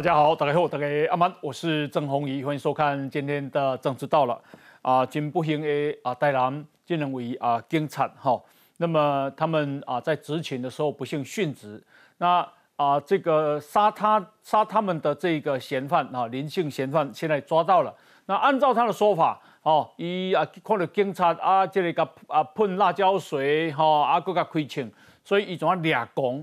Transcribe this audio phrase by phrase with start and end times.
[0.00, 4.40] 大家好，大家好，大家阿曼，我是郑宏仪，欢迎收看今天的政治到了。
[4.80, 5.68] 啊，真不幸的
[6.02, 8.42] 啊，台南竟然为啊警察哈，
[8.78, 11.78] 那么他们啊在执勤的时候不幸殉职。
[12.16, 12.38] 那
[12.76, 17.94] 啊这个杀他杀他们的这个嫌犯啊，林姓嫌犯现在抓到了。
[18.24, 24.90] 那按照他的说法，哦，伊啊看到警察啊，这里个啊喷辣椒水哈，啊个个亏钱，
[25.22, 26.42] 所以伊总要俩公。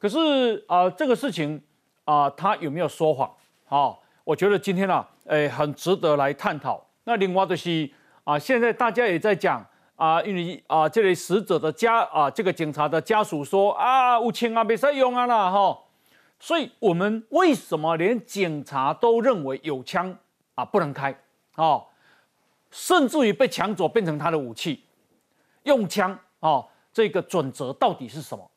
[0.00, 1.62] 可是啊，这个事情
[2.06, 3.30] 啊，他有没有说谎？
[3.66, 6.82] 好，我觉得今天呢，诶，很值得来探讨。
[7.04, 7.88] 那另外就是
[8.24, 9.64] 啊，现在大家也在讲
[9.96, 15.78] 啊，因为啊，这类死者的家啊，这个警察的家属说啊，无情啊，别再用啊了哈。
[16.38, 20.16] 所以我们为什么连警察都认为有枪
[20.54, 21.14] 啊不能开
[21.54, 21.82] 啊？
[22.70, 24.84] 甚至于被抢走变成他的武器，
[25.62, 28.50] 用枪啊，这个准则到底是什么？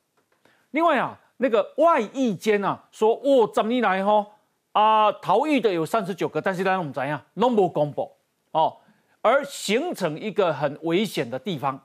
[0.72, 4.26] 另外啊，那个外役间啊说，我怎么来哈
[4.74, 8.12] 啊逃狱的有三十九个，但是呢我们怎样拢无公布。
[8.52, 8.78] 哦，
[9.22, 11.80] 而形成一个很危险的地方，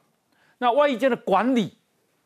[0.59, 1.77] 那外一间的管理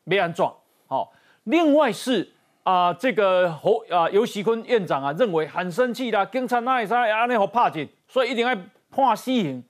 [0.05, 0.53] 没安装。
[0.87, 1.11] 好，
[1.43, 2.31] 另外是
[2.63, 8.55] 啊，这个侯啊尤喜坤院长啊认为很生气的，警察那一啥安尼好怕紧，所以一定要
[8.89, 9.63] 判死刑。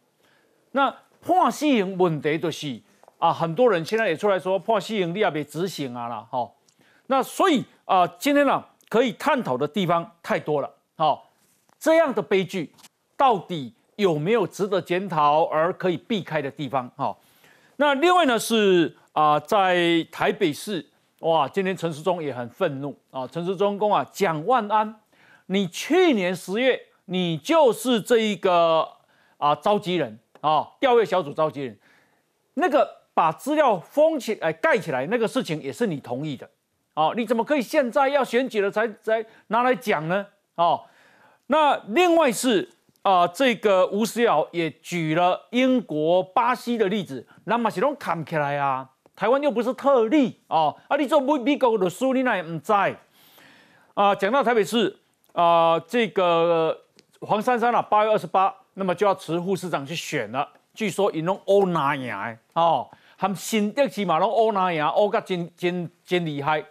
[0.71, 2.79] 那判死刑问题就是
[3.17, 6.27] 啊，很多人现在也出来说判死刑你也别执行啊啦。
[6.29, 6.55] 好，
[7.11, 10.71] 那所以啊，今天呢可以探讨的地方太多了。
[10.95, 11.29] 好，
[11.79, 12.73] 这样的悲剧
[13.17, 13.73] 到底？
[13.99, 16.89] 有没有值得检讨而可以避开的地方？
[16.95, 17.13] 哈，
[17.75, 23.27] 那另外呢是啊，在台北市哇，今天陈时中也很愤怒啊。
[23.27, 25.01] 陈时中公啊，蒋万安，
[25.47, 28.87] 你去年十月你就是这一个
[29.35, 31.77] 啊召集人啊，调阅小组召集人，
[32.53, 36.49] 那个把资料封起来盖起来那个事情也是你同意的
[36.99, 37.13] 哦？
[37.15, 40.25] 你怎么可以现在要选举了才才拿来讲呢？
[40.55, 40.81] 哦，
[41.47, 42.69] 那另外是。
[43.01, 52.93] 啊，这个吴思瑶也举了英国、巴西的例子，那么是拢看起来啊，台湾又不是特例哦，啊，你做美美国的书，你那也唔在
[53.93, 54.13] 啊。
[54.13, 54.99] 讲到台北市
[55.31, 56.77] 啊，这个
[57.21, 62.13] 黄珊珊啊，八月二十八，那么就要辞副市长去选了，据说已拢欧拿赢
[62.53, 66.63] 哦，含新德起码拢欧拿赢，欧个真真真厉害。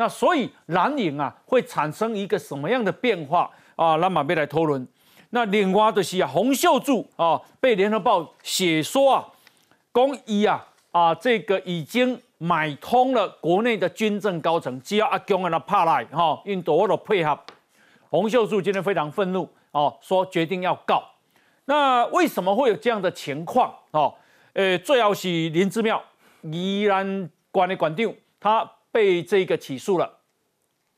[0.00, 3.96] 那所以蓝营啊，会产生一个什么样的变化啊？
[3.96, 4.88] 那么别来讨论。
[5.28, 9.28] 那另外就是啊，洪秀柱啊，被联合报写说啊，
[9.92, 17.38] 公一啊啊，这个已经买通了国内的军政高层，只要阿公跟他怕来哈，印度的配合。
[18.08, 21.04] 洪秀柱今天非常愤怒哦，说决定要告。
[21.66, 24.14] 那为什么会有这样的情况哦？
[24.54, 26.02] 呃，最好是林之妙
[26.40, 30.18] 宜兰管的管长，他被这个起诉了。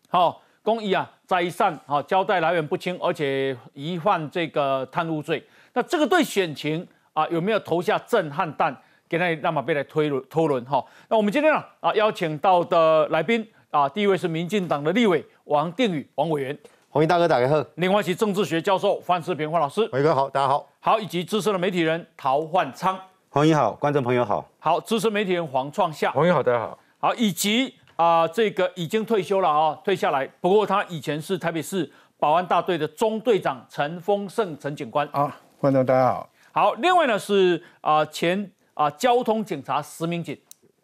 [0.09, 1.11] 好，公益啊。
[1.25, 5.43] 灾善啊，交代来源不清，而且疑犯这个贪污罪，
[5.73, 8.77] 那这个对选情啊有没有投下震撼弹？
[9.09, 10.85] 给那那么被来推论讨论哈。
[11.09, 16.59] 那我们今天呢啊邀请到的来宾啊，第一位是民进党的立委王定宇王委员，
[16.91, 17.67] 欢迎大哥打开贺。
[17.77, 20.69] 另外是政治学教授范世平范老师，伟哥好，大家好。
[20.81, 24.47] 好，以及资深的媒体人陶焕昌，欢迎好，观众朋友好。
[24.59, 26.79] 好，资深媒体人黄创夏，欢迎好，大家好。
[26.99, 27.75] 好，以及。
[27.97, 30.27] 啊，这个已经退休了啊，退下来。
[30.41, 31.89] 不过他以前是台北市
[32.19, 35.39] 保安大队的中队长陈丰盛陈警官啊。
[35.61, 36.29] 观众大家好。
[36.53, 40.37] 好，另外呢是啊前啊交通警察石明锦。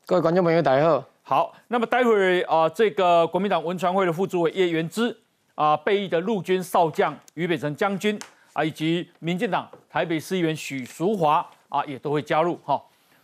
[0.07, 1.05] 各位观众朋友大家好。
[1.23, 5.17] 好，那么待会儿啊这个国民党文传会的副主委叶元之
[5.55, 8.19] 啊被役的陆军少将于北辰将军
[8.53, 12.81] 啊以及民进党台北市议员许淑华啊也都会加入哈。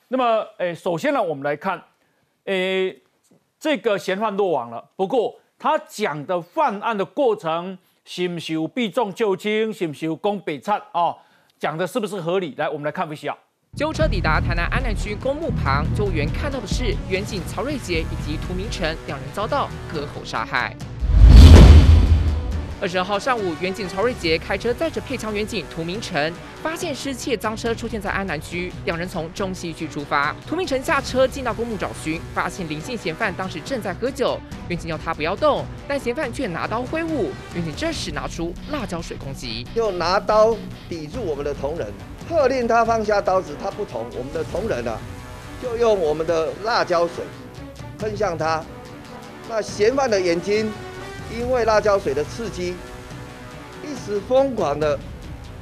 [0.09, 1.81] 那么诶，首先呢我们来看
[2.47, 2.99] 诶。
[3.65, 11.17] 这个嫌犯落网了，不过他讲的犯案的过程，是不是有避重就轻，是不是有攻北侧啊？
[11.59, 12.55] 讲的是不是合理？
[12.59, 13.35] 来，我们来看一下。
[13.75, 20.77] 救护车抵达台南安南区公墓旁，救援看到的是远警曹瑞杰以及涂明成两人遭到割喉杀害。
[22.81, 26.33] 二十二号上午，远警曹瑞杰开车载着配枪远警涂明成，
[26.63, 30.35] 发现失窃赃车出现在安南区，两人从中西区出发。
[30.47, 34.39] 涂明成下车进到公墓找寻，发现林姓嫌犯当时正在喝酒，
[34.69, 40.57] 远警要他不要动，但嫌犯却拿刀挥舞，远警这时拿出辣椒水攻击，又拿刀
[40.89, 41.87] 抵住我们的同仁，
[42.29, 44.99] 喝令他放下刀子，他不同，我们的同仁啊，
[45.63, 47.25] 就用我们的辣椒水
[47.99, 48.63] 喷向他，
[49.49, 50.71] 那嫌犯的眼睛。
[51.39, 52.75] 因为辣椒水的刺激，
[53.83, 54.99] 一时疯狂的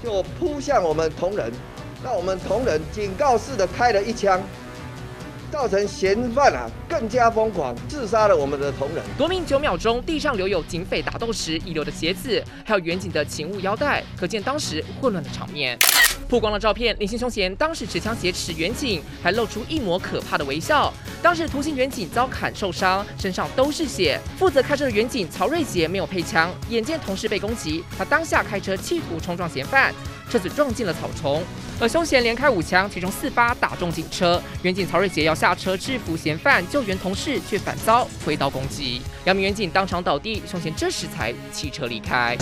[0.02, 1.50] 就扑向我们同仁，
[2.04, 4.40] 那我们同仁警告式的开了一枪，
[5.50, 9.02] 造成嫌犯啊更加疯狂，自杀了我们的同仁。
[9.16, 15.78] 夺命九秒钟，地上留有警匪打斗时遗留的鞋子，还有远景的勤务腰带，可见当时混乱的场面。
[16.32, 20.90] 曝光了照片，林姓凶嫌当时持枪挟持远景，还露出一抹可怕的微笑。
[21.20, 24.18] 当时图形远景遭砍受伤，身上都是血。
[24.38, 29.92] 负责开车的远景曹瑞杰没有配枪，眼见同事被攻击，他当下开车企图冲撞嫌犯，
[30.30, 31.42] 车子撞进了草丛。
[31.78, 34.40] 而凶嫌连开五枪，其中四发打中警车。
[34.62, 39.02] 远警曹瑞杰要下车制服嫌犯，救援同事却反遭挥刀攻击。
[39.26, 42.38] 两名远警当场倒地，凶嫌这时才弃车离开。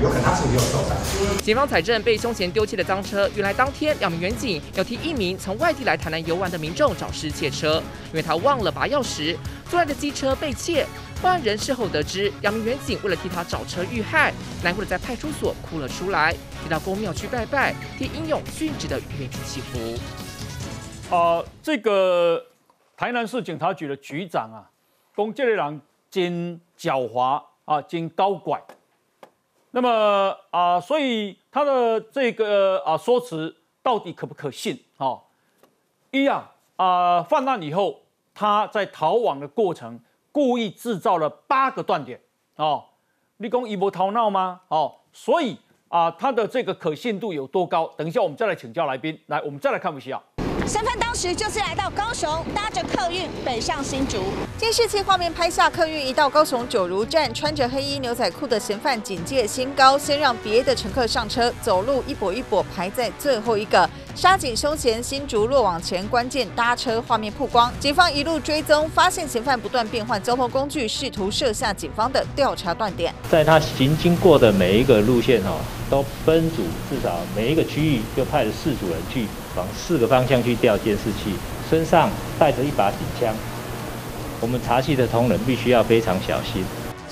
[0.00, 0.96] 有可能他是有受伤。
[1.42, 9.36] 警方采证，被胸前丢弃的赃车，原来当天两名员警要替一名从外地来台南游玩的民众找失窃车，因为他忘了拔钥匙，
[9.68, 10.86] 坐来的机车被窃。
[11.20, 14.32] 报案人事后得知，两名员警为了替他找车遇害，
[14.64, 21.14] 难过的在派出所哭了出来，提到公庙去拜拜，替英勇殉职的远警祈福。
[21.14, 22.44] 啊，这个
[22.96, 24.66] 台南市警察局的局长啊，
[25.14, 25.80] 龚这类人
[26.10, 28.60] 真狡猾啊，真高拐。
[29.72, 34.78] 那么啊，所以他的这个啊说辞到底可不可信？
[34.98, 35.20] 哦，
[36.12, 38.00] 一样啊，犯案以后，
[38.32, 40.00] 他在逃亡的过程。
[40.34, 42.18] 故意制造了八个断点
[42.56, 42.82] 哦，
[43.36, 44.62] 立功一波逃闹吗？
[44.68, 45.58] 哦，所以
[45.88, 47.86] 啊，他的这个可信度有多高？
[47.98, 49.20] 等一下我们再来请教来宾。
[49.26, 50.18] 来，我们再来看一下。
[50.66, 54.22] 身份当时就是来到高雄，搭着客运北上新竹。
[54.56, 63.88] 监视器画面拍下客运一到高雄九如站，穿着黑衣牛仔裤的嫌犯警戒心高，先让别的乘客上车，走路一跛一跛排在最后一个。
[64.14, 73.12] 杀警凶嫌新竹落网前关键搭车画面曝光，警方一路追踪，发现嫌犯不断变换交通工具，试图设下警方的调查断点。
[73.30, 75.56] 在他行经过的每一个路线哦，
[75.88, 79.26] 都分组至少每一个区域就派了四组人去
[79.56, 81.34] 往四个方向去调监视器，
[81.70, 83.34] 身上带着一把警枪。
[84.40, 86.62] 我们查系的同仁必须要非常小心。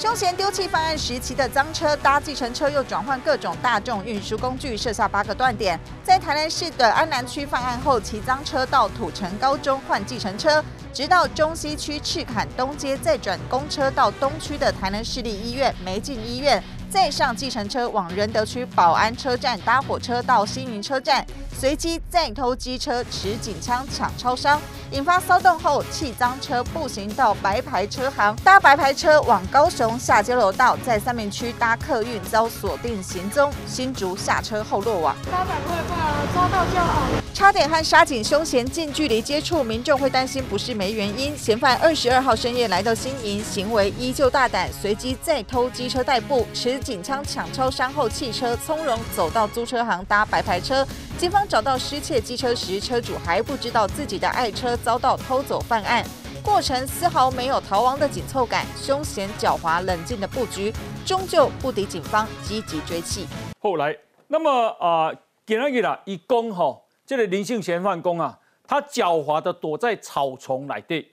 [0.01, 5.79] 凶嫌丢弃犯案时骑的赃车，搭计程车又转换各种大众运输工具，设下八个断点。
[6.03, 21.25] 在台南市的安南区犯案后，骑脏车到土城高中换计程车，直到中西区赤坎东街，再转公车到东区的台南市立医院梅进医院，再上计程车往仁德区保安车站搭火车到新营车站。
[21.57, 24.61] 随机再偷机车，持警枪抢超商，
[24.93, 35.15] 引发骚动后，弃赃车步行到白牌车行，搭白牌车往高雄下交流道，在三明区搭客运遭锁定行踪，新竹下车后落网。
[35.31, 37.30] 八百块吧，抓到就好。
[37.33, 41.37] 差点和杀警凶嫌近距离接触，民众会担心不是没原因。
[41.37, 50.87] 嫌犯二十二号深夜来到新营，行为依旧大胆，随机再偷机车代步，持警枪抢超商后，汽车从容走到租车行搭白牌车。
[51.17, 56.05] 警方找到失窃机车时，车主还不知道自己的爱车遭到偷走犯案，
[56.43, 60.75] 过程丝毫没有逃亡的紧凑感，凶险狡猾冷静的布局，
[61.07, 63.27] 终究不敌警方积极追击。
[63.61, 63.97] 后来，
[64.29, 65.11] 那么啊，
[65.47, 66.77] 给那个啦，一公哈，
[67.11, 71.11] 这个林姓嫌犯公啊，他狡猾的躲在草丛来地，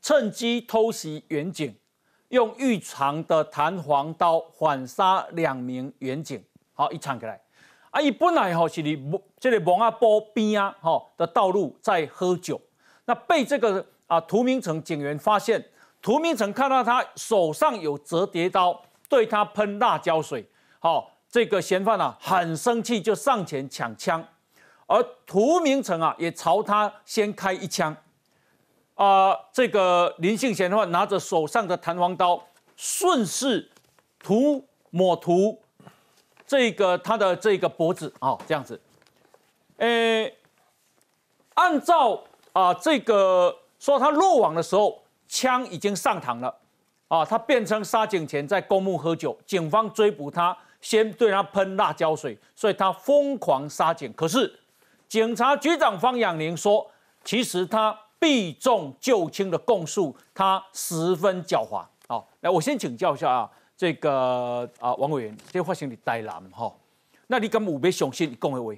[0.00, 1.76] 趁机偷袭远警，
[2.28, 6.42] 用预藏的弹簧刀反杀两名远警。
[6.72, 7.38] 好，一唱起来。
[7.90, 12.58] 啊，伊本来吼是伫蒙这个蒙阿波边啊吼的道路在喝酒，
[13.04, 15.62] 那被这个啊涂明成警员发现，
[16.00, 24.26] 涂明成看到他手上有折叠刀，对他喷辣椒水，好，这个嫌犯啊很生气，就上前抢枪，
[24.88, 27.94] 而涂明成啊也朝他先开一枪，
[28.94, 32.42] 啊，这个林庆贤的话拿着手上的弹簧刀，
[32.74, 33.70] 顺势
[34.18, 35.60] 涂抹涂。
[36.46, 38.80] 这个他的这个脖子啊，这样子，
[39.76, 40.34] 诶，
[41.52, 46.54] 按照啊这个说他落网的时候，枪已经上膛了，
[47.08, 54.10] 啊，他变成杀警前在公墓喝酒，警方追捕他，先对他喷辣椒水，所以他疯狂杀警。
[54.14, 54.58] 可是
[55.08, 56.90] 警察局长方养宁说，
[57.24, 61.84] 其实他避重就轻的供述，他十分狡猾。
[62.06, 63.50] 好，来我先请教一下啊。
[63.76, 66.74] 这个啊，王委员，这发生你台南哈，
[67.28, 68.74] 那你敢有要相信你讲的话？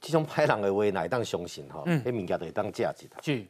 [0.00, 1.82] 这种拍人的话，哪当相信哈？
[1.86, 3.16] 嗯，那物件都会当价值的。
[3.20, 3.44] 是，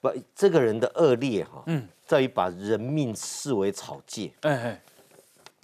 [0.00, 4.32] 不，这个人的恶劣哈，嗯，在于把人命视为草芥。
[4.42, 4.82] 哎哎，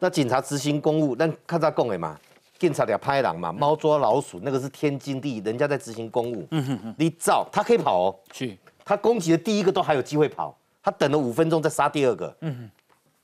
[0.00, 2.18] 那警察执行公务，那看他讲的嘛，
[2.62, 6.46] 警察要拍狼嘛，猫捉老鼠，那个是天经地义，人家在执行公务。
[6.52, 8.14] 嗯哼哼，你照他可以跑哦。
[8.32, 12.32] 是，他攻击的第一个都还有机会跑，他等了五分钟再杀第二个。
[12.40, 12.70] 嗯哼。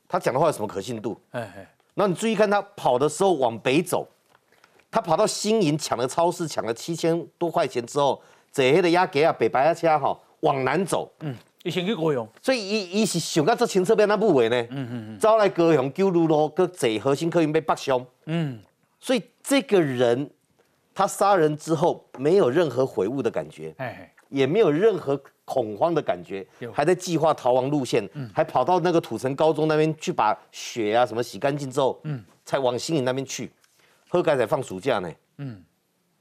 [0.09, 1.21] 他讲的话有什么可信度？
[1.30, 4.09] 哎哎，那你注意看他跑的时候往北走，
[4.90, 11.09] 他跑到新营抢了超市，抢了七千多块钱之后，坐迄个亚吉啊北白亚车哈往南走。
[11.21, 14.61] 嗯，伊先去高雄，所以伊伊是想到这清澈变那部位呢？
[14.71, 18.04] 嗯嗯嗯，走来高雄九路路，搁坐核心客运被北上。
[18.26, 18.59] 嗯，
[19.00, 20.30] 所以这个人
[20.94, 33.50] 他杀人之后没有任何悔悟的感觉，哎，也没有任何恐慌的感觉，还在计划逃亡路线，还跑到那个土城高中那边去把血啊什么洗干净之后，嗯，才往新营那边去。
[34.10, 35.62] 喝盖才放暑假呢，嗯，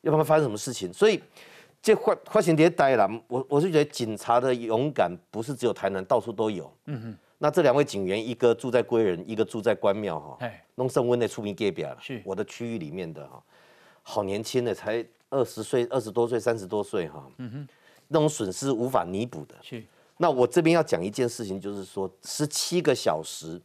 [0.02, 0.92] 要不然发生什么事情？
[0.92, 1.24] 所以
[1.82, 6.70] 这发发现这呆了，我我是觉得警察的勇敢不是只有台南，到处都有。
[6.88, 13.42] 嗯哼，那这两位警员，一个住在归仁，一个住在关庙哈，哎，弄升温的出名界别了，是我的区域里面的哈，
[14.02, 17.68] 好年轻的，才二十岁、二十多岁、三十多岁哈，嗯哼，
[18.08, 19.56] 那种损失无法弥补的。
[19.62, 19.84] 是，
[20.18, 23.62] 那我这边要讲一件事情，就是说十七个小时。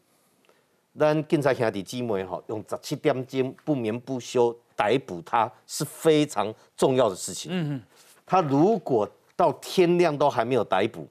[0.99, 7.51] 咱警察兄弟姊妹哈，用十七点钟不眠不休逮捕他是非常重要的事情。
[7.51, 7.83] 嗯嗯，
[8.27, 11.09] 他如果到天亮都还没有逮捕，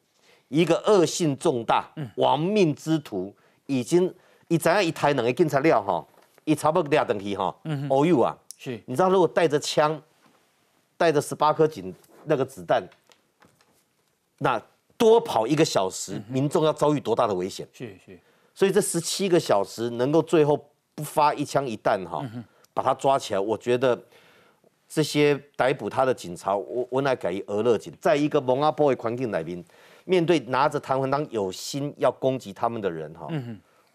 [0.51, 3.33] 一个恶性重大、亡命之徒，
[3.67, 4.13] 已经
[4.49, 6.05] 一怎样一台两个警察料哈，
[6.43, 7.55] 一差不多俩等去哈。
[7.63, 9.99] 嗯哦哟啊，是，你知道如果带着枪，
[10.97, 12.83] 带着十八颗警那个子弹，
[14.39, 14.61] 那
[14.97, 17.65] 多跑一个小时，民众要遭遇多大的危险？
[17.71, 18.19] 是是。
[18.53, 22.21] 所以这十七个小时能够最后不发一枪一弹哈，
[22.73, 23.97] 把他抓起来，我觉得
[24.89, 29.63] 这些逮捕他的警察，我我乃改俄勒警，在一个蒙阿波的环境里面，
[30.11, 33.29] 面对拿着弹簧当有心要攻击他们的人哈，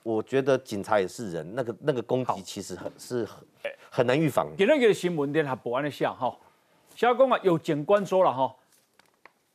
[0.02, 3.44] 我觉得警察也是人，那个那个攻击其实很是很
[3.90, 4.48] 很难预防。
[4.56, 6.34] 今那个新闻点还不安的下哈，
[6.94, 8.56] 小公啊有警官说了哈，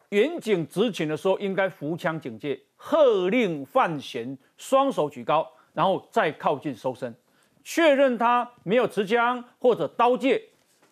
[0.09, 2.61] 远警执勤的时候应该扶枪警戒。
[2.83, 7.15] 喝令范闲双手举高，然后再靠近搜身，
[7.63, 10.43] 确认他没有持枪或者刀戒，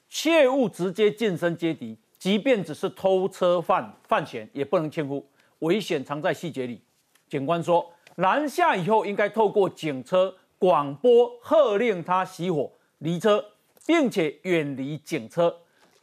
[0.10, 1.96] 切勿直接近身接敌。
[2.20, 5.26] 即便只是偷车犯范闲，也不能轻忽，
[5.60, 6.82] 危险藏在细节里。
[7.28, 13.44] 警官说，拦下以后应该透过警车广播喝令他熄火离车，
[13.86, 15.56] 并且远离警车，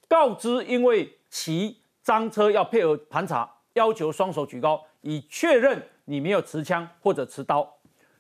[0.09, 4.83] 告知因为骑赃车要配合盘查，要求双手举高。
[5.03, 7.79] 以确认你没有持枪或者持刀，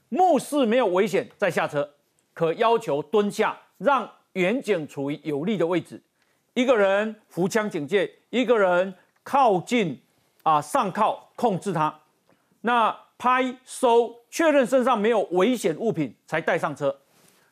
[0.09, 1.95] 目视没有危险再下车，
[2.33, 6.01] 可要求蹲下，让远景处于有利的位置。
[6.55, 10.01] 一个人扶枪警戒，一个人靠近
[10.45, 11.95] 啊上靠控制他。
[12.63, 16.95] 那拍收确认身上没有危险物品才带上车。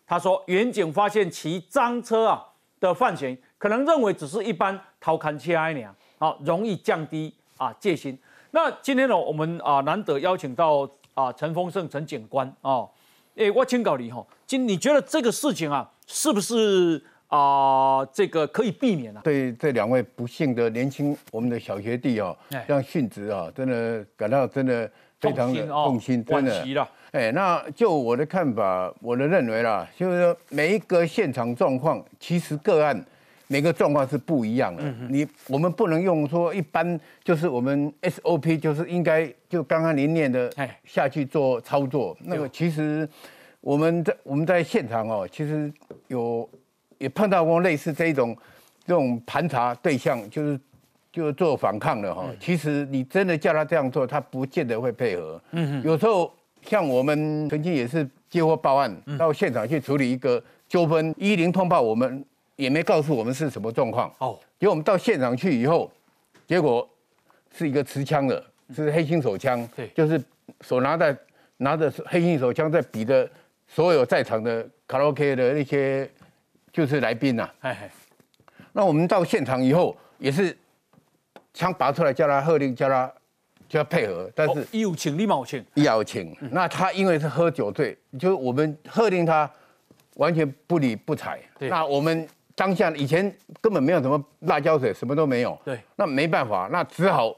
[0.06, 2.44] 他说，远景发现骑赃车啊
[2.80, 5.86] 的犯嫌，可能认为只是一般偷看车而已，
[6.18, 8.18] 好容易降低啊戒心。
[8.50, 12.86] 那今天呢，我们啊难得邀请到啊陈丰盛陈警官啊，
[13.36, 19.21] 哎，我请教你哈，今你觉得这个事情啊，是不是啊这个可以避免啊？
[19.25, 24.90] 对这两位不幸的年轻我们的小学弟哦，这样殉职啊，真的感到真的
[25.21, 26.88] 非常的痛心，真的。
[27.12, 33.04] 哎，那就我的看法，我的认为啦，就是说每一个现场状况，其实个案。
[33.47, 40.50] 每个状况是不一样的，你我们不能用说一般就是我们 SOP 就是应该就刚刚您念的
[40.85, 42.16] 下去做操作。
[42.23, 43.07] 那个其实
[43.61, 45.71] 我们在我们在现场哦，其实
[46.09, 46.49] 有
[46.98, 48.36] 也碰到过类似这一种
[48.86, 50.60] 这种盘查对象，就是
[51.12, 52.24] 就是做反抗的哈。
[52.40, 55.40] 其实你真的叫他这样做，他不见得会配合。
[55.52, 56.32] 嗯有时候
[56.62, 62.24] 像我们曾经也是接获报案，到现场去处理一个纠纷，一零通报我们。
[62.56, 65.90] 也没告诉我们是什么状况哦，结果我们到现场去以后，
[66.46, 66.88] 结果
[67.52, 68.40] 是一个持枪的，
[68.72, 70.22] 是黑心手枪，对，就是
[70.60, 71.18] 手拿在
[71.56, 73.28] 拿着黑心手枪在比的
[73.66, 76.08] 所有在场的卡拉 OK 的那些
[76.75, 77.90] 就是来宾呐，哎，
[78.73, 80.54] 那我们到现场以后也是
[81.54, 83.11] 枪拔出来叫他喝令叫他
[83.66, 89.50] 叫他配合，但是有请立马请，要请，那他因为是喝酒醉，就我们喝令他
[90.16, 92.28] 完全不理不睬，那我们。
[92.57, 95.59] 当下以前根本没有什么辣椒水，什么都没有。
[95.64, 97.35] 对，那没办法，那只好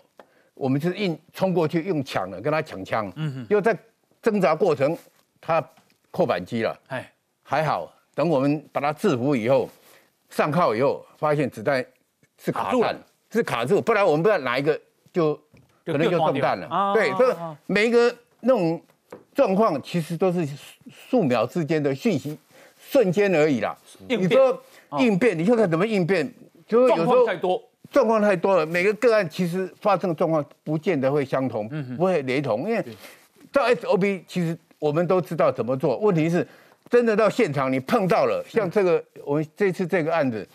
[0.53, 3.11] 我们就是硬冲过去用抢的跟他抢枪。
[3.17, 3.47] 嗯哼。
[3.49, 3.75] 又在
[4.21, 4.95] 挣扎过程，
[5.41, 5.67] 他
[6.11, 6.79] 扣扳机了。
[6.89, 7.11] 哎，
[7.43, 9.69] 还好，等我们把它制服以后，
[10.31, 11.85] 上铐以后，发现子弹
[12.43, 12.99] 是卡住了，
[13.31, 14.77] 是卡住，不然我们不知道哪一个
[15.13, 15.39] 就
[15.85, 16.93] 可能就中弹了。
[16.95, 18.83] 对，这每一个那种
[19.35, 20.49] 状况其实都是
[20.91, 22.37] 数秒之间的讯息，
[22.79, 23.77] 瞬间而已啦。
[24.09, 24.61] 你说。
[25.01, 26.33] 应变，你就看怎么应变，
[26.65, 28.65] 就是有时候太多状况太多了。
[28.65, 32.83] 每个个案其实发生的状况不见得会相同，不会雷同，因为
[33.51, 35.99] 到 SOP 其实我们都知道怎么做。
[35.99, 36.47] 问题是
[36.89, 40.47] 真的到现场你碰到了，像这个我们这次这个案子，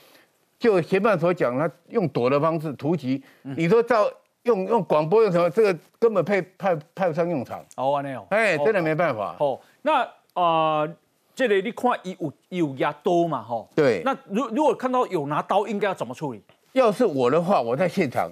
[0.57, 4.09] 就嫌犯所讲，他用躲的方式突击，你说照
[4.43, 7.61] 用用广播用什么，这个根本配派派不上用场。
[7.75, 9.35] 哦，安尼哦，哎，真的没办法。
[9.39, 10.87] 哦，那啊，
[11.35, 13.43] 这里你看有有压刀嘛？
[13.43, 14.01] 哈，对。
[14.05, 16.41] 那如如果看到有拿刀，应该要怎么处理？
[16.71, 18.31] 要是我的话，我在现场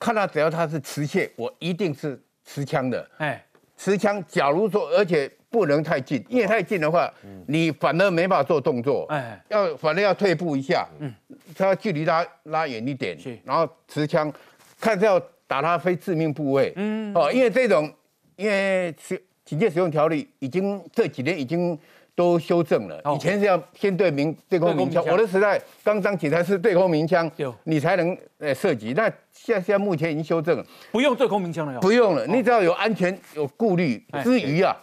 [0.00, 3.08] 看到只要他是持械，我一定是持枪的。
[3.18, 4.22] 哎，持枪。
[4.26, 5.30] 假如说，而且。
[5.56, 7.10] 不能太近，因为太近的话，
[7.46, 9.06] 你反而没法做动作。
[9.08, 11.10] 哎，要反而要退步一下，嗯，
[11.56, 14.30] 他距离拉拉远一点，然后持枪，
[14.78, 16.74] 看是要打他非致命部位。
[16.76, 17.90] 嗯，哦，因为这种，
[18.36, 21.78] 因为使警戒使用条例已经这几年已经
[22.14, 27.30] 都修正了，以前是要先对明对空鸣枪，我的时代刚当警察是对空鸣枪，
[27.64, 28.92] 你才能呃射击。
[28.92, 34.76] 那现现在目前已经修正了，不用对空鸣枪了，不用了，你只要有安全有顾虑之余啊。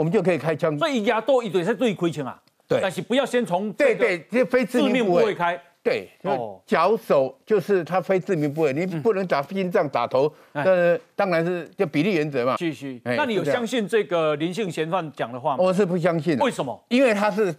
[0.00, 2.40] 我们就可以开枪，所以压多一对是最亏钱啊。
[2.66, 5.60] 对，但是不要先从对对，这非致命部位开。
[5.82, 10.32] 对，哦，脚手就是他非致命部位，你不能打心脏、打头。
[10.54, 12.56] 呃，当然是就比例原则嘛。
[12.56, 12.98] 继续。
[13.04, 15.62] 那你有相信这个林姓嫌犯讲的话吗？
[15.62, 16.38] 我是不相信。
[16.38, 16.82] 为什么？
[16.88, 17.54] 因为他是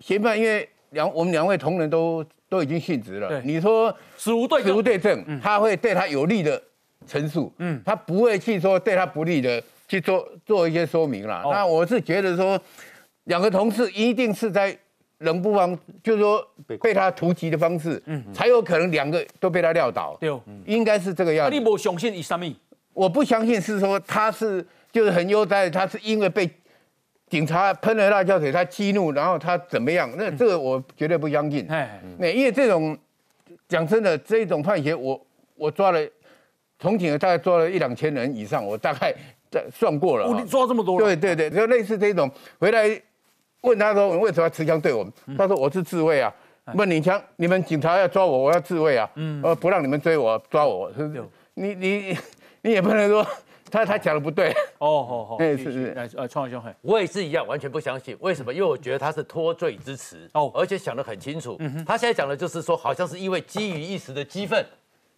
[0.00, 3.28] 嫌犯，因为两我们两位同仁都都已经殉职了。
[3.28, 6.62] 对，你说死无对死无对证，他会对他有利的
[7.06, 9.62] 陈述，嗯，他不会去说对他不利的。
[9.90, 11.42] 去做做一些说明了。
[11.50, 12.58] 那我是觉得说，
[13.24, 14.78] 两个同事一定是在
[15.18, 16.46] 冷不防，就是说
[16.80, 20.16] 被他突击的方式，嗯，才有可能两个都被他撂倒。
[20.20, 20.30] 对，
[20.64, 21.52] 应该是这个样子。
[21.52, 22.46] 你不相信以什么？
[22.92, 26.48] 我不相信是说他是就是很悠哉，他是因为被
[27.28, 30.08] 警察喷了辣椒水，他激怒，然后他怎么样？
[30.16, 31.66] 那这个我绝对不相信。
[31.68, 32.96] 哎，那因为这种
[33.66, 35.20] 讲真的，这种判决，我
[35.56, 36.00] 我抓了，
[36.78, 39.12] 重庆大概抓了一两千人以上，我大概。
[39.72, 43.00] 算过了，抓这么多对对对，就类似这种，回来
[43.62, 45.36] 问他说，为什么要持枪对我们？
[45.36, 46.32] 他说我是自卫啊。
[46.74, 49.10] 问你枪，你们警察要抓我，我要自卫啊。
[49.16, 50.88] 嗯，呃，不让你们追我，抓我。
[51.54, 52.16] 你你
[52.62, 53.26] 你也不能说
[53.68, 54.50] 他他讲的不对。
[54.78, 56.08] 哦，好好，是是。
[56.16, 58.16] 呃，创伟兄，我也是一样，完全不相信。
[58.20, 58.54] 为什么？
[58.54, 60.28] 因为我觉得他是脱罪之词。
[60.34, 61.56] 哦，而且想得很清楚。
[61.58, 64.64] 嗯他现在讲的就是说，好像是因为基于一时的激愤。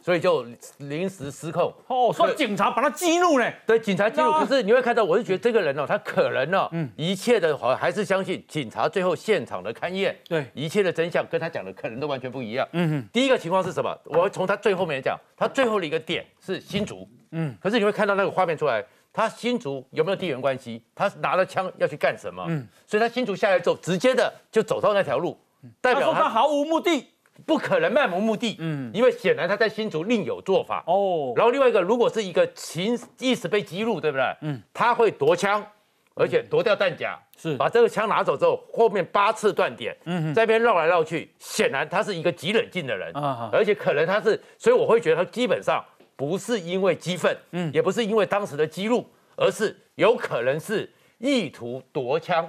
[0.02, 0.44] 所以就
[0.78, 3.48] 临时失控哦，所以警察把他激怒呢？
[3.64, 4.32] 对，警察激怒。
[4.32, 12.66] 可是你会看到，我是觉得这个人哦，他可能呢，嗯，一切的话还是相信警察最后现场的勘验，对，一切的真相跟他讲的可能都完全不一样。
[12.72, 13.96] 嗯哼，第一个情况是什么？
[14.06, 20.82] 我从他最后面讲，他最后的一个点是新竹，嗯，可是你会看到那个画面出来，他新竹有没有地缘关系？
[20.96, 22.44] 他拿了枪要去干什么？
[22.48, 25.38] 嗯，所以他新竹下来之后，直接的就走到那条路，
[25.80, 27.06] 代表他毫无目的。
[27.44, 30.84] 不可能漫无目的，嗯，因为显然他在新竹另有做法。
[30.86, 31.32] 哦。
[31.34, 34.36] 然后另外一个，如果是一个情意识被激怒，对不对？
[34.42, 35.66] 嗯，他会夺枪，
[36.14, 37.56] 而且夺掉弹夹，是。
[37.56, 43.12] 把这个枪拿走之后，后面八次断点，嗯，在边绕来绕去，显然他是一个极冷静的人。
[43.16, 49.04] 啊，而且可能他是，所以我会觉得他基本上不是因为激愤，嗯，也不是因为当时的激怒，
[49.36, 52.48] 而是有可能是意图夺枪。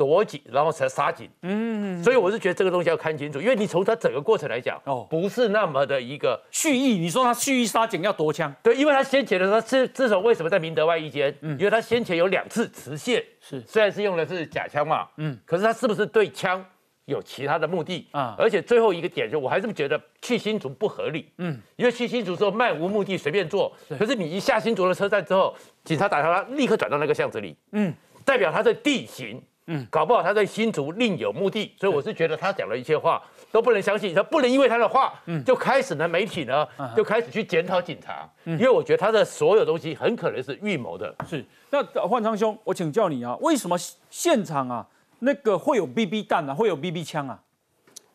[0.00, 1.28] 夺警，然后才杀警。
[1.42, 6.96] 嗯，所以我是觉得这个东西要看清楚，因为你从他整个过程来讲，哦，不是那么的一个蓄意。
[6.96, 11.36] 你说他蓄意杀警要夺枪，对，因为他先前的时候，至至少为什么在明德外一间？
[11.42, 16.64] 嗯，因为他先前有两次持械，是虽然是用的是假枪嘛，嗯，可是他是不是对枪
[17.04, 18.34] 有其他的目的啊？
[18.38, 27.92] 而且最后一个点就我还是觉得去新竹不合理，嗯，因为去新竹之后漫无目的随便做，可是你一下新竹的车站之后，警察打他，立刻转到那个巷子里，嗯，
[28.24, 29.42] 代表他的地形。
[29.72, 41.14] 嗯，搞不好他在新竹另有目的，所以我是觉得他讲的一些话都不能相信，他不能因为他的话，嗯，就开始呢媒体呢就开始去检讨警察，因为我觉得他的所有东西很可能是预谋的。
[41.28, 43.78] 是，那焕昌兄，我请教你啊，为什么
[44.10, 44.84] 现场啊
[45.20, 47.40] 那个会有 BB 弹啊，会有 BB 枪啊？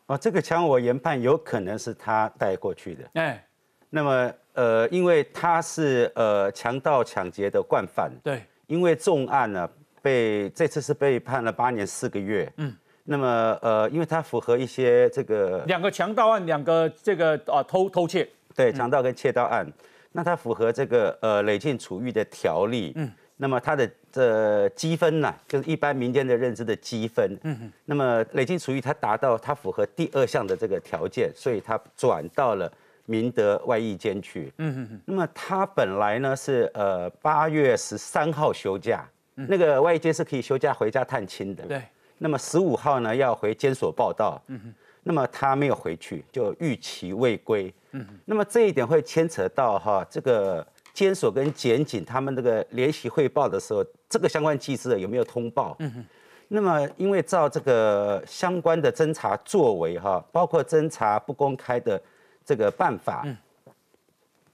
[0.07, 3.09] 哦，这个枪我研判有可能是他带过去的。
[3.13, 3.41] 哎，
[3.89, 9.69] 那么呃，因为他是呃强盗抢劫的惯犯，对，因为重案呢。
[10.05, 12.47] 被这次是被判了八年四个月。
[12.57, 12.71] 嗯，
[13.05, 19.65] 那么呃，因为他符合一些这个两个强盗案，两个这个啊偷偷窃，对，强盗跟窃盗案，
[20.11, 22.93] 那他符合这个呃累进处遇的条例。
[22.95, 27.35] 嗯，那么他的这积分呢，就是一般民间的认知的积分。
[27.43, 32.71] 嗯哼，那么累进处遇他达到他符合第二项的这个条件，所以他转到了
[33.07, 34.53] 明德外役监去。
[34.59, 39.03] 嗯哼哼，那么他本来呢是呃八月十三号休假。
[39.35, 41.63] 那个外监是可以休假回家探亲的。
[41.65, 41.81] 对。
[42.17, 44.41] 那么十五号呢要回监所报道。
[44.47, 44.73] 嗯哼。
[45.03, 47.71] 那么他没有回去，就逾期未归。
[47.91, 48.19] 嗯哼。
[48.25, 55.75] 那么这一点会牵扯到哈，这个监所跟检警他们这个联席汇报的时候，这个相关机制有没有通报？
[55.79, 56.05] 嗯哼。
[56.47, 62.01] 那么因为照这个相关的侦查作为哈，包括侦查不公开的
[62.45, 63.25] 这个办法。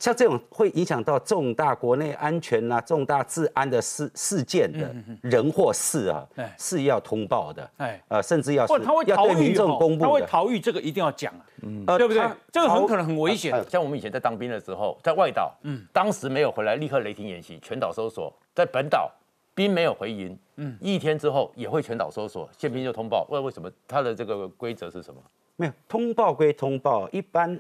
[0.02, 8.74] 像这种会影响到重大国内安全呐、重大治安的事事件的人或事啊，是要通报的，哎，呃，甚至要是
[9.06, 12.28] 要对民众公布他会逃狱，这个一定要讲啊，嗯，对不对？
[12.52, 13.54] 这个很可能很危险。
[13.70, 19.08] 像我们以前在当兵的时候，在外岛，嗯，当时没有回来，立刻雷霆演习，全岛搜索；在本岛，
[19.54, 23.28] 兵没有回营，嗯，一天之后也会全岛搜索，宪兵就通报。
[23.30, 23.70] 为为什么？
[23.88, 25.22] 他的这个规则是什么？
[25.58, 27.60] 没有通报归通报，一般。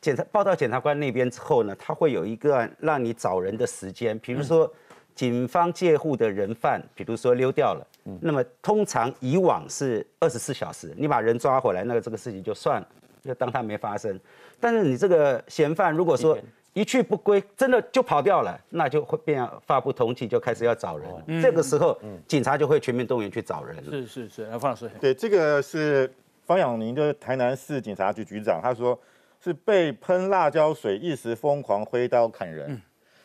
[0.00, 4.72] 检察报到检察官那边之后呢，他会有一个让你找人的时间，比如说
[5.14, 7.84] 警方借护的人犯，比如说溜掉了，
[8.20, 12.86] 那么通常以往是二十四小时，你把人抓回来，那个这个事情就算了
[13.24, 14.18] 就当他没发生。
[14.60, 16.38] 但是你这个嫌犯如果说
[16.74, 21.42] 一去不归，真的就跑掉了，那就会变发布通缉，就开始要找人。
[21.42, 23.84] 这个时候，警察就会全面动员去找人。
[23.84, 24.88] 是是是，来方老师。
[25.00, 26.08] 对，这个是
[26.46, 28.96] 方养宁，就是台南市警察局局长，他说。
[29.42, 32.66] 是被喷辣椒水，一时疯狂挥刀砍人。
[32.70, 32.80] 嗯，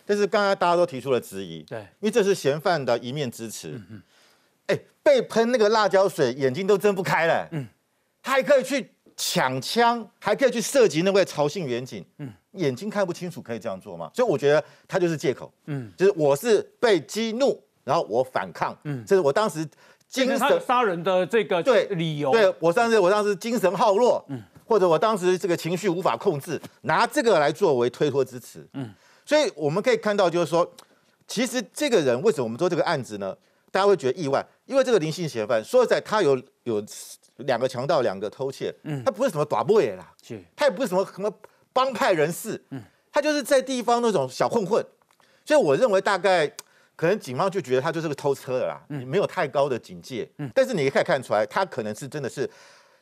[0.05, 1.63] 但是刚才大家都提出了质疑。
[1.63, 3.69] 对，因为这是嫌犯的一面之词。
[3.69, 4.01] 嗯嗯。
[4.67, 7.47] 哎，被喷那个辣椒水，眼睛都睁不开了。
[7.51, 7.67] 嗯。
[8.21, 12.05] 他还可以去抢枪，还可以去射击那位曹姓远警。
[12.19, 12.31] 嗯。
[12.53, 14.11] 眼睛看不清楚，可以这样做吗？
[14.13, 15.51] 所以我觉得他就是借口。
[15.65, 15.91] 嗯。
[15.97, 18.77] 就是我是被激怒，然后我反抗。
[18.83, 19.03] 嗯。
[19.05, 19.67] 这是我当时
[20.07, 22.31] 精神杀人的这个对理由。
[22.31, 24.23] 对我上次我当时精神耗弱。
[24.29, 24.41] 嗯。
[24.65, 28.67] 或者我当时这个情绪无法控制，拿这个来作为推脱之词。
[28.73, 28.93] 嗯，
[29.25, 30.69] 所以我们可以看到，就是说，
[31.27, 33.35] 其实这个人为什么我们做这个案子呢？
[33.71, 36.83] 大家会觉得意外，因为这个林姓嫌犯，说实在，他有有
[37.37, 38.71] 两个强盗，两个偷窃。
[38.83, 40.13] 嗯，他不是什么打不野啦，
[40.55, 41.33] 他也不是什么什么
[41.73, 42.63] 帮派人士。
[42.69, 44.85] 嗯，他就是在地方那种小混混。
[45.43, 46.47] 所以我认为，大概
[46.95, 50.29] 可能警方就觉得他就是个偷车的啦，没有太高的警戒。
[50.37, 52.47] 嗯，但是你可以看出来，他可能是真的是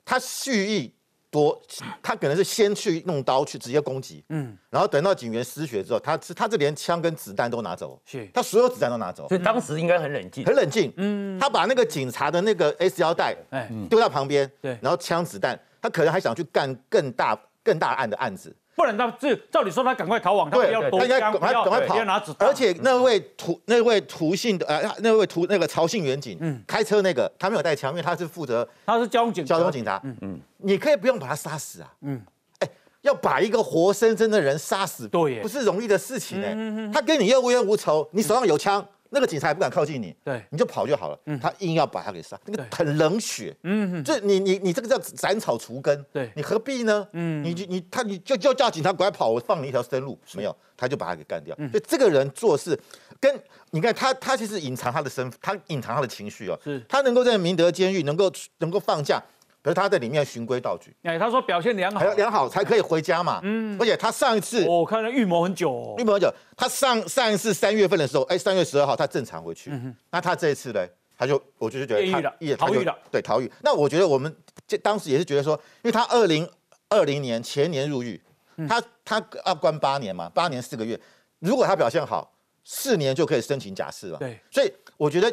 [0.05, 0.93] 他蓄意。
[1.31, 1.59] 多，
[2.03, 18.55] 他可能是先去弄刀去直接攻击，嗯，然后等到警员失血之后，他是他这连枪跟子弹都拿走，是，他所有子弹都拿走，所以当时应该很冷静，很冷静，嗯，他把那个警察的那个 S 腰带，哎，丢到旁边，对，然后枪子弹，他可能还想去干更大更大案的案子。
[18.81, 30.17] 不然他这照理说他赶快逃亡，他要他应该赶快赶快跑，拿子而且那位涂那位涂姓的呃那位涂那个曹姓远警，嗯，开车那个他没有带枪，因为他是负责他是交通警交通警察，嗯。
[30.21, 32.19] 嗯，你可以不用把他杀死啊，嗯，
[32.57, 32.67] 哎，
[33.01, 36.55] 要把一个活生生的人杀死，对，不是容易的事情哎，
[36.91, 38.83] 他跟你又无冤无仇，你手上有枪。
[39.13, 41.19] 那个警察也不敢靠近你，对，你就跑就好了。
[41.41, 43.53] 他硬要把他给杀，那个很冷血。
[43.63, 46.05] 嗯，这你你你这个叫斩草除根。
[46.13, 47.05] 对，你何必呢？
[47.11, 50.17] 嗯，你你他你就就叫警察赶快跑，我放你一条生路。
[50.33, 51.53] 没有，他就把他给干掉。
[51.55, 52.79] 所以这个人做事
[53.19, 53.37] 跟
[53.71, 56.57] 你看他他其实隐藏他的身份，他隐藏他的情绪哦。
[56.63, 59.21] 是，他能够在明德监狱能够能够放假。
[59.63, 63.39] 可是他在里面循规蹈矩，哎，他说表现良好，良好才可以回家嘛。
[63.43, 66.33] 嗯，而且他上一次，我看他预谋很久，预谋很久。
[66.57, 69.69] 他上上一次三月份的时候，哎，三月十二号他正常回去。
[69.69, 70.83] 嗯那他这一次呢，
[71.15, 72.21] 他就我就是觉得他
[72.57, 73.51] 逃狱了，对，逃狱。
[73.61, 76.49] 那我觉得我们这当时也是觉得说，因为他二零
[76.89, 78.19] 二零年前年入狱，
[78.67, 80.99] 他他要关八年嘛，八年四个月。
[81.37, 84.17] 如果他表现好，四年就可以申请假释了。
[84.17, 85.31] 对，所以我觉得。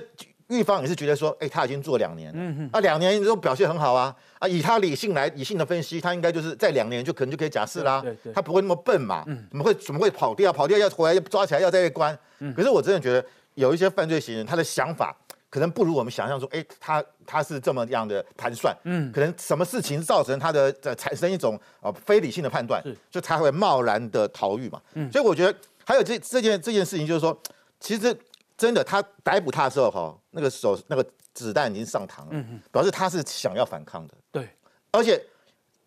[0.49, 8.03] 狱方也是觉得说，哎，他已经做两年了，啊，两年都表现很好啊，啊，以他理性来理性的分析，他应该就是在两年就可能就可以假释啦，
[8.35, 10.51] 他不会那么笨嘛，嗯怎么会怎么会跑掉？
[10.51, 12.19] 跑掉要回来抓起来要再关？
[12.57, 13.23] 可是我真的觉得
[13.55, 15.15] 有一些犯罪嫌疑人，他的想法
[15.51, 24.81] 可能不如我们想象说，哎，他他是这么样的盘算，嗯，可能什么事情造成他的产生一种啊非理性的判断，就他会贸然的逃狱嘛，
[25.13, 27.39] 所以我觉得还有这这件这件事情就是说，
[27.79, 28.17] 其实。
[28.59, 34.15] 真的，他逮捕他的时候，哈，那个手那个子弹已经上膛了，表示他是想要反抗的。
[34.33, 34.49] 对，
[34.91, 35.25] 而且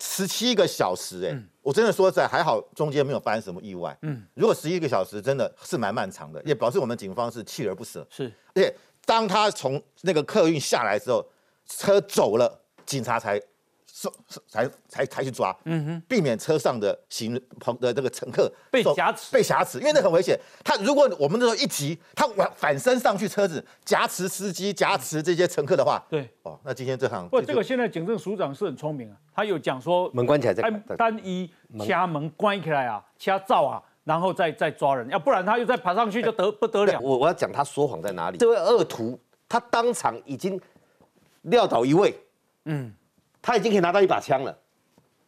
[0.00, 3.96] 十七个小时，哎，我真的说在还好，中间没有发生什么意外。
[4.00, 8.04] 嗯，如果十一个小时真的是蛮漫长的，也表示我们警方是锲而不舍。
[8.10, 11.24] 是，而且当他从那个客运下来之后，
[11.66, 13.40] 车走了，警察才。
[14.48, 20.38] 才才才去抓，嗯哼，避免车上的行朋的这个乘客被挟持，被挟持，因为那很危险。
[20.64, 30.62] 他如果我们那时候一急，他反反身上去车子夹持司机，夹持这些乘客的话，对，哦，那今天这行不，这个现在警政署长是很聪明啊，他有讲说门关起来再
[30.96, 36.98] 单一掐门关起来啊，掐照啊，然后再再抓人，要不然他又再爬上去就得不得了。
[37.00, 38.38] 我我要讲他说谎在哪里？
[38.38, 40.60] 这位恶徒他当场已经
[41.42, 42.18] 撂倒一位，
[42.64, 42.92] 嗯。
[43.42, 44.56] 他已经可以拿到一把枪了，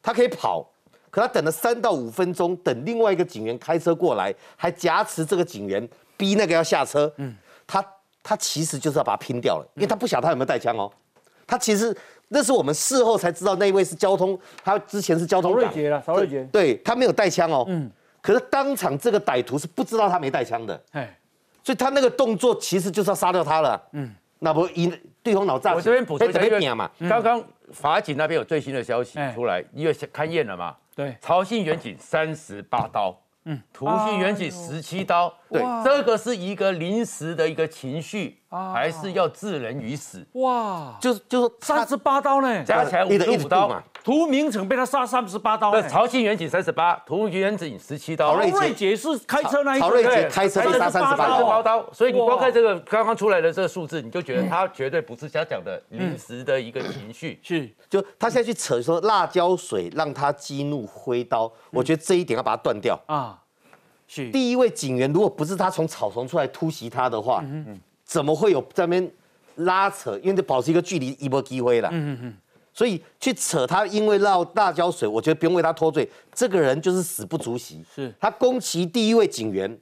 [0.00, 0.64] 他可以跑，
[1.10, 7.12] 可他等了三到五分钟，等另外一个警员开车过来，还挟持这个警员，逼那个要下车。
[7.16, 7.34] 嗯，
[7.66, 7.84] 他
[8.22, 10.90] 他其实就是要把他拼掉了，因为他不晓得他有没有带枪哦。
[11.46, 11.94] 他其实
[12.28, 15.52] 那是我们事后才知道，那一位是交通，他之前是交通。
[15.52, 16.42] 曹瑞杰了，曹瑞杰。
[16.52, 17.64] 对他没有带枪哦。
[17.68, 17.90] 嗯。
[18.22, 20.82] 可是当场这个歹徒是不知道他没带枪的。
[20.92, 21.18] 哎。
[21.62, 23.80] 所以他那个动作其实就是要杀掉他了。
[23.92, 24.14] 嗯。
[24.38, 24.90] 那不一
[25.22, 25.74] 对方脑炸。
[25.74, 26.90] 我这边补充一下嘛。
[27.00, 30.76] 刚刚法警那边有最新的消息出来，因为勘验了嘛。
[30.94, 31.16] 对。
[31.20, 33.16] 曹姓远景三十八刀。
[33.46, 40.26] 嗯，涂姓远景十七刀，对，这个是一个临时的一个情绪，还是要置人于死？
[40.32, 43.82] 哇，就是就是三十八刀呢，加起来五十五刀嘛。
[44.04, 48.34] 涂明成被他杀三十八刀，对，曹庆元景三十八，涂元景十七刀。
[48.34, 57.40] 曹瑞杰是开车那一曹瑞杰开车被杀三十八刀，所以你光看这个刚刚出来的这个数字，你就觉得他绝对不是瞎讲的临时的一个情绪。
[57.42, 63.00] 是，就他现在去扯说辣椒水让他激怒挥刀，我觉得这一点要把它断掉。
[63.06, 63.40] 啊。
[64.06, 64.30] 是。
[64.30, 67.80] 第一位警员，如果不是他从草丛出来突袭他的话，嗯嗯。
[68.04, 69.10] 怎么会有在那边
[69.54, 70.20] 拉扯？
[70.22, 71.90] 因为保持一个距离，一波机会了。
[72.74, 76.06] 所以去扯他，因为绕辣椒水，我觉得不用为他脱罪。
[76.34, 77.82] 这个人就是死不足惜。
[77.94, 79.78] 是他攻击第一位警员。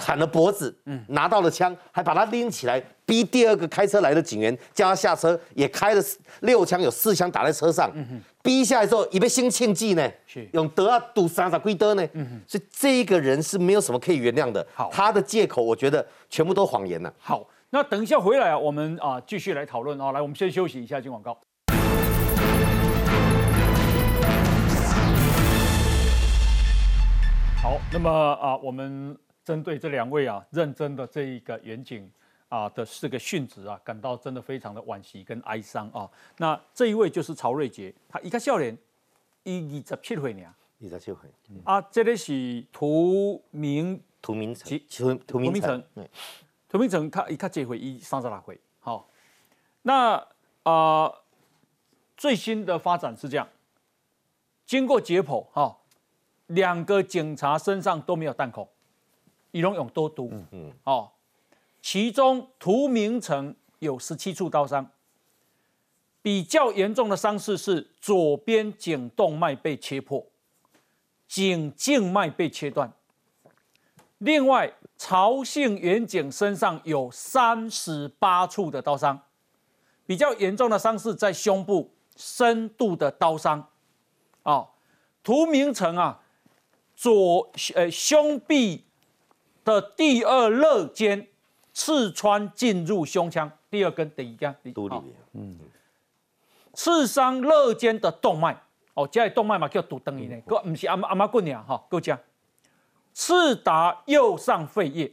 [0.00, 6.00] 砍了脖子，嗯，拿到了枪，还把他拎起来，逼第二个开车来的警员叫他下车，也开了
[6.42, 17.12] 六枪，有四枪打在车上，嗯逼下来之后，也被新庆忌呢，是用德啊堵三傻龟德呢，嗯所以这一个人是没有什么可以原谅的，好，他的借口我觉得全部都谎言了。
[17.18, 21.36] 好，那等一下回来啊，我们啊继续来讨论啊，来，我们先休息一下，进广告。
[27.62, 29.18] 好，那么啊，我们。
[29.44, 32.12] 针对这两位啊，认真的这一个远景
[32.50, 36.06] 啊的四个殉职啊，感到真的非常的惋惜跟哀伤啊。
[36.36, 38.76] 那这一位就是曹瑞杰，他一个少年，
[39.44, 40.42] 一二十七岁呢。
[40.82, 41.16] 二十七岁。
[41.64, 45.82] 啊，这里是涂明涂明成，涂涂明成。
[46.68, 48.60] 涂明成他一看这回一三十来岁。
[48.80, 49.08] 好，
[49.80, 50.22] 那
[50.64, 51.10] 啊
[52.18, 53.48] 最新的发展是这样，
[54.66, 55.78] 经过解剖哈，
[56.48, 58.68] 两个警察身上都没有弹孔。
[59.52, 61.10] 李龙勇多毒，嗯哦，
[61.80, 64.90] 其中涂明成有十七处刀伤，
[66.20, 70.26] 比较严重的伤势是左边颈动脉被切破，
[71.26, 72.92] 颈静脉被切断。
[74.18, 79.22] 另外，曹姓远景身上有三十八处的刀伤，
[80.04, 83.70] 比较严重的伤势在胸部，深度的刀伤。
[84.42, 84.68] 哦，
[85.22, 86.20] 涂明成啊，
[86.98, 88.84] 左呃胸壁。
[89.64, 91.26] 的第二肋间
[91.74, 94.96] 刺穿进入胸腔，第二根第一根，独立，
[95.34, 95.58] 嗯，
[96.72, 98.58] 刺伤肋间的动脉，
[98.94, 102.18] 哦，这里动脉嘛叫堵等于呢，个不是阿阿妈棍呀，哈，够讲，
[103.12, 105.12] 刺达右上肺叶，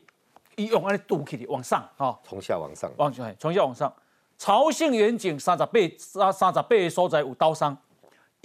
[0.56, 3.94] 以用安尼堵起的往上，哈，从下往上，往上，从下往上，
[4.38, 7.78] 曹姓远景三十八三三十八所在有刀伤，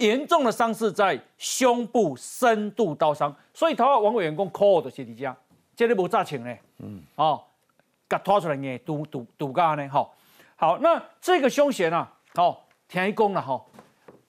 [0.01, 5.35] 严重的伤势在胸部深度刀伤，所以头王委员讲 call 的是你家。
[5.75, 7.41] 这里无炸情呢，嗯，哦，
[8.09, 10.11] 甲拖出来嘅毒毒毒架呢，吼，
[10.55, 13.69] 好，那这个凶嫌啊，哦，听伊讲啦，吼，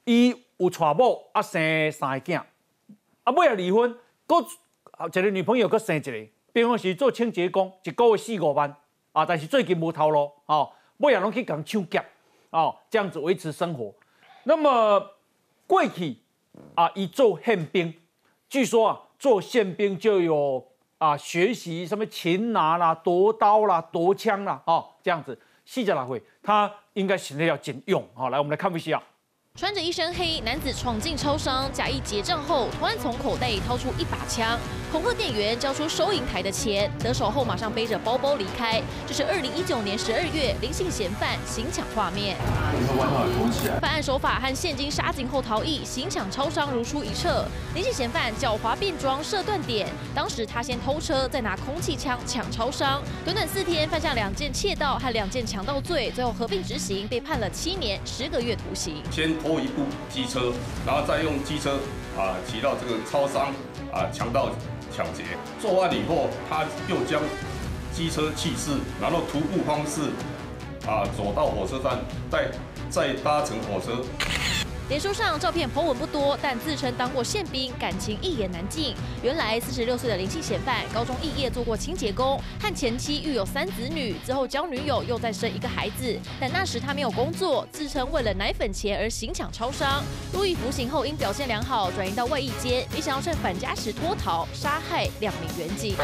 [0.05, 2.41] 伊有娶某啊，生三个囝，
[3.25, 3.95] 啊，尾也离婚，
[4.27, 4.37] 搁
[5.07, 6.13] 一个女朋友搁生一个，
[6.53, 8.75] 平常时做清洁工，一个月四五万，
[9.13, 12.03] 啊，但是最近无头路，哦，尾也拢去讲抢劫，
[12.51, 13.93] 哦，这样子维持生活。
[14.45, 15.05] 那么
[15.73, 16.19] 过去
[16.75, 17.95] 啊，伊做宪兵，
[18.51, 20.69] 据说啊，做宪兵就有。
[20.99, 28.07] 啊，学习什么擒拿啦、夺刀啦、夺枪啦，哦，这样子，细节来会，他应该现在要警用。
[28.15, 29.03] 好，来，我们来看一下。
[29.57, 34.57] 穿着一身黑，男子闯进超商，假意结账后，突然从口袋里掏出一把枪，
[34.93, 38.79] 恐吓店员交出收银台的钱，得手后马上背着包包离开。
[39.07, 42.37] 这是二零一九年十二月林姓嫌犯行抢画面。
[43.81, 47.47] 犯案手法和现金杀警后逃逸，行抢超商如出一辙。
[47.75, 59.03] 林姓嫌犯狡猾变装设断点，当时他先偷车，再拿空气枪抢超商，短短四天犯下两件窃盗和两件强盗罪，最后合并执行，被判了七年十个月徒刑。
[59.11, 59.33] 先。
[59.43, 60.53] 偷一部机车，
[60.87, 61.79] 然后再用机车
[62.17, 63.47] 啊骑到这个超商
[63.91, 64.51] 啊强盗
[64.95, 65.25] 抢劫。
[65.61, 67.21] 作案以后，他又将
[67.93, 70.03] 机车弃置，然后徒步方式
[70.87, 71.99] 啊走到火车站，
[72.31, 72.51] 再
[72.91, 74.05] 再搭乘火车。
[74.89, 78.95] 脸书上照片 po 文不多，但自称当过宪兵，感情一言难尽。
[79.23, 86.19] 原来四十六岁的林姓嫌犯，高中肄业做过清洁工，和前妻育有三子女，之后交女友又再生一个孩子。
[86.39, 90.05] 但那时他没有工作，自称为了奶粉钱而行抢超商。
[90.31, 95.97] 入狱服刑后，因表现良好，转移到外役间，也想要趁返家时脱逃，杀害两名员警。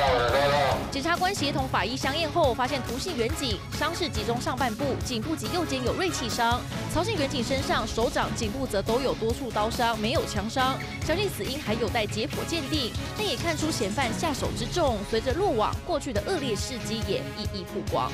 [0.90, 6.58] 检察官协同法医相验后，发现涂姓员警伤势集中上半部、颈部及右肩有锐器伤，
[6.94, 10.78] 曹姓员警身上手掌、颈部则都有多处刀伤，没有枪伤。
[11.02, 14.96] 详细死因还有待解剖鉴定，但也看出嫌犯下手之重。
[15.10, 18.10] 随着落网，过去的恶劣事迹也一一曝光。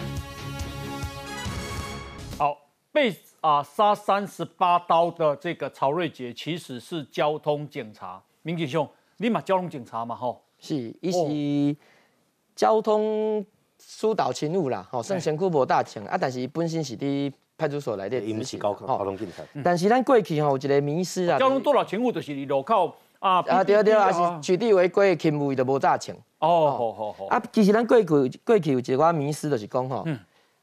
[2.38, 2.56] 好，
[2.92, 8.22] 被啊杀三十八刀的这个曹瑞杰，其实是交通警察。
[8.42, 10.14] 民警兄，你嘛交通警察嘛？
[10.14, 11.76] 吼，是，伊是
[12.54, 13.44] 交通
[13.78, 19.42] 疏导勤务啦，吼，算身躯无大强啊，但是本身是伫派出所来的，伊毋是交交通警察。
[19.62, 26.14] 但是咱过去吼有一个迷失啊，交通多少勤务就是路口啊，啊对对啊，是取缔违规的勤务就无大强。
[26.40, 27.26] 哦，好好好。
[27.26, 28.04] 啊，其实咱过去
[28.44, 30.04] 过去有一寡迷失，就是讲吼，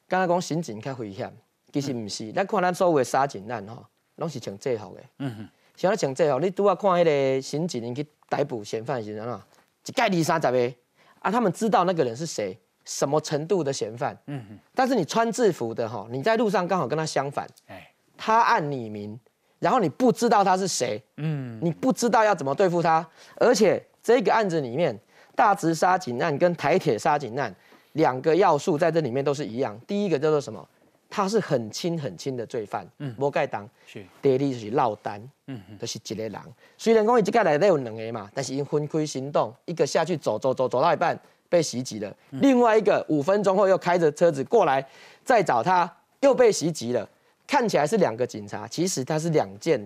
[0.08, 1.32] 刚刚讲刑警较危险，
[1.72, 3.86] 其实毋是，咱看咱所有的杀警案吼，
[4.18, 5.02] 拢是穿制服的。
[5.20, 5.50] 嗯哼。
[5.78, 9.44] 像咧穿制服，你拄啊看迄个刑警因去逮捕嫌犯时阵啊，
[9.86, 10.74] 一概二三十个，
[11.20, 12.60] 啊，他们知道那个人是谁。
[12.86, 14.18] 什么程度的嫌犯？
[14.28, 14.60] 嗯哼。
[14.74, 17.48] 但是你穿制服的哈，你在路上刚好跟他相反。
[17.68, 17.88] 哎。
[18.18, 19.20] 他按你名，
[19.58, 21.02] 然后你不知道他是谁。
[21.18, 21.60] 嗯。
[21.62, 24.96] 你不知道要怎么对付他，而且这个案子里面，
[25.36, 27.54] 大直杀警案跟台铁杀警案
[27.94, 29.80] 两个要素在这里面都是一样。
[29.88, 30.68] 第一个叫做什么？
[31.10, 32.88] 他是很轻很轻的罪犯。
[33.00, 33.16] 嗯。
[33.18, 33.68] 无盖当。
[33.86, 34.06] 是。
[34.22, 35.22] 第二就是落单。
[35.48, 35.78] 嗯哼。
[35.78, 36.42] 都是一个人。
[36.78, 41.20] 虽然讲伊这个内底有两个嘛，但是因分开行动，一个下去走走走走到一半。
[41.52, 44.84] 被袭击了，另外一个五分钟后又开着车子过来，
[45.26, 47.08] 再找他，又被袭击了。
[47.46, 49.78] 看起来是两个警察，其实他是两件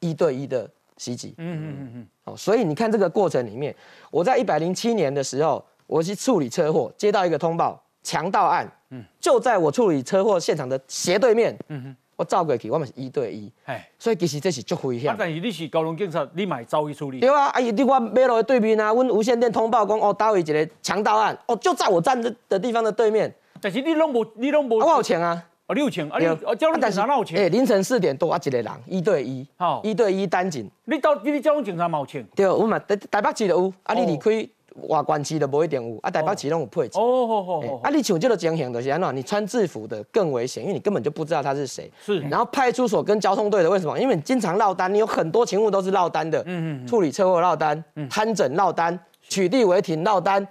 [0.00, 1.32] 一对一的袭击。
[1.38, 2.08] 嗯嗯嗯嗯。
[2.24, 3.72] 哦，所以你看这个过程里面，
[4.10, 11.56] 我在一百零七年的时候，我去处理车祸，接到一个通报，强盗案，嗯，就在我处理车祸现场的斜对面。
[11.68, 11.96] 嗯哼。
[12.16, 15.10] 我走过去，我们是一对一，哎，所以其实这是足危险。
[15.10, 17.20] 啊，但是你是交通警察，你买走去处理。
[17.20, 23.32] 对啊，啊，你我马路的对面啊，阮无线电通报讲，哦，打位一个强盗案，哦，就在我站的的地方的对面。
[23.60, 24.78] 但是你拢无，你拢无。
[24.78, 26.24] 我有钱啊，哦，你有钱，啊，你
[26.56, 27.38] 交通警察哪有钱？
[27.40, 30.70] 哎，凌晨四点多啊，一个人，一对一，好，一对一单警。
[30.84, 32.24] 你到你交通警察冇钱？
[32.36, 34.48] 对，我嘛台台北市就有，啊，你离开。
[34.88, 36.98] 外关市都不一定有，啊，台北市拢有配置。
[36.98, 37.80] 哦，好好好。
[37.82, 39.16] 啊，你像这个情形就是安怎？
[39.16, 41.90] 你穿制服的更危险，因为你根本就不知道他是谁。
[42.04, 42.20] 是。
[42.22, 43.98] 然后派出所跟交通队的为什么？
[43.98, 46.42] 因为你经常落单，你有很多勤务都是落单的。
[46.46, 46.86] 嗯嗯。
[46.86, 50.46] 处理车祸落单，摊诊落单，取缔违停落单，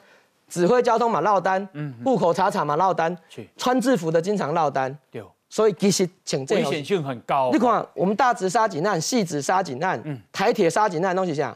[0.48, 3.18] 指挥交通嘛落单，嗯，户口查查嘛落单。
[3.58, 4.98] 穿制服的经常落单。
[5.12, 5.22] 对。
[5.50, 7.52] 所以其实请这危险性很高。
[7.54, 11.56] 你看我们大直杀警案、细直杀警案、台铁杀警案东西啥？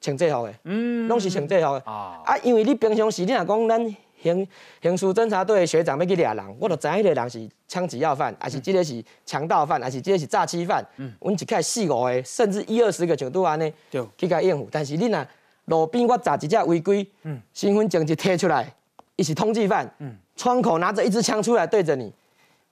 [0.00, 2.20] 穿制服的，嗯，拢是穿制服的啊。
[2.24, 4.48] 啊，因为你平常时你若讲咱刑
[4.82, 10.84] 刑事侦查队的学长要去抓人，我就知影迄个人是枪击要犯，还是这个是强盗犯，还是这个是诈欺犯。
[10.96, 14.68] 嗯，阮一开四五个，甚至一二十个程度安尼，就去甲应付。
[14.70, 15.26] 但是你若
[15.66, 18.72] 路边我砸一只违规，嗯，身份证一贴出来，
[19.16, 22.12] 伊是通缉犯，嗯，窗口拿着一支枪出来对着你。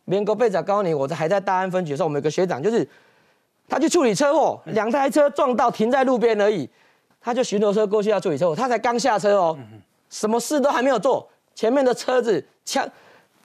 [0.07, 2.87] 民国八十九年，我在还在大安分局的时候，我们有个学长，就是
[3.69, 6.69] 他去处理车祸，两台车撞到停在路边而已。
[7.25, 9.59] 他就巡逻车过去要处理车祸，他才刚下车哦，
[10.11, 12.87] 什么事都还没有做，前面的车子枪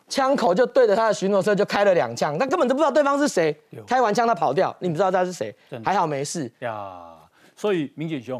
[0.09, 6.51] 枪口就对着他的巡逻车就开了两枪，他根本都不知道对方是谁，开完枪他跑掉，你不知道他是谁，还好没事。
[6.59, 7.15] 呀。
[7.55, 8.37] 所以民警兄，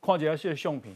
[0.00, 0.94] 看这些相片，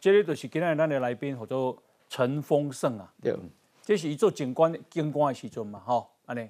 [0.00, 1.76] 这个就是今日咱的来宾叫做
[2.08, 3.36] 陈丰盛啊，对，
[3.82, 6.48] 这是一做警官警官的时阵嘛，吼，安尼，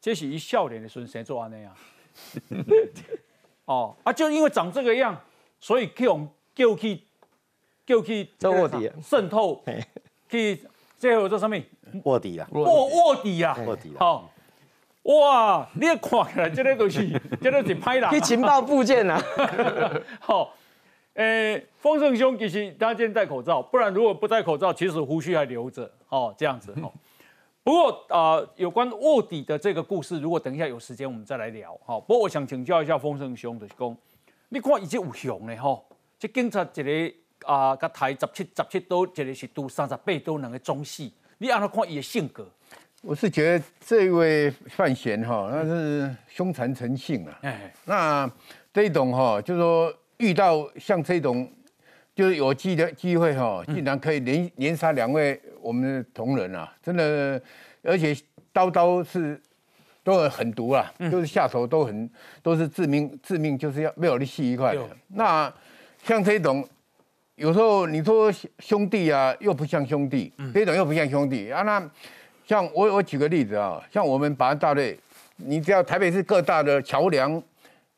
[0.00, 1.74] 这是一少年的时阵先做安尼啊。
[3.70, 5.16] 哦啊，就因为长这个样，
[5.60, 7.00] 所以去用叫去
[7.86, 9.62] 叫去做卧底，渗透
[10.28, 10.60] 去
[10.98, 11.56] 最后做什么？
[12.02, 13.92] 卧底啊，卧卧底啊，卧底。
[13.96, 14.28] 好，
[15.02, 19.22] 哇，你看起来这个东西， 这个是拍的，去情报部件啊。
[20.18, 20.52] 好，
[21.14, 25.88] 诶，丰盛兄其实他今天戴口罩，不然如果不戴口罩，其实胡须还留着。
[26.08, 26.92] 哦，这样子哦。
[27.70, 32.00] 不过啊，有关卧底的这个故事，如果等一下有时间，我们再来聊哈。
[32.00, 33.96] 不过我想请教一下丰盛兄的公，
[34.48, 35.80] 你看已经有熊嘞哈，
[36.18, 37.14] 这警察一个
[37.46, 42.44] 啊，甲台十七十七刀，一个是拄三十八刀，两个中戏，你按他看伊的性格，
[43.02, 47.38] 我是觉得这位范闲哈，那是凶残成性啊。
[47.42, 48.28] 哎，那
[48.72, 51.48] 这种哈，就是说遇到像这种。
[52.20, 57.40] 就是有机的机会哈，竟然可以连连杀两位我们的同仁啊，真的，
[57.82, 58.14] 而且
[58.52, 59.40] 刀刀是
[60.04, 62.10] 都很毒啊，就是下手都很
[62.42, 64.82] 都是致命致命，就是要没有力气一块的。
[65.08, 65.50] 那
[66.04, 66.62] 像这种，
[67.36, 71.62] 有时候你说兄弟啊，又不像兄弟，这种又不像兄弟啊。
[71.62, 71.82] 那
[72.46, 74.94] 像我我举个例子啊，像我们保安大队，
[75.36, 77.42] 你只要台北市各大的桥梁，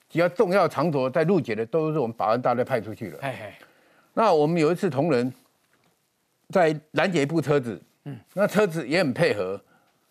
[0.08, 3.18] 只要重要场所在路检的，都是我们保安大队派出去的。
[4.14, 5.32] 那我们有一次同仁
[6.50, 9.60] 在拦截一部车子，嗯，那车子也很配合。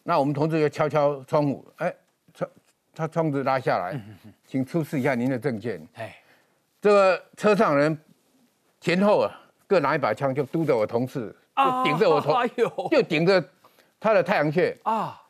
[0.03, 1.93] 那我们同志就敲敲窗户，哎，
[2.33, 2.49] 窗
[2.93, 3.99] 他窗子拉下来，
[4.47, 5.79] 请出示一下您的证件。
[5.93, 6.15] 哎，
[6.81, 7.95] 这个车上人
[8.79, 9.31] 前后啊
[9.67, 12.33] 各拿一把枪，就嘟着我同事，就顶着我头，
[12.89, 13.43] 就顶着
[13.99, 15.21] 他的太阳穴啊！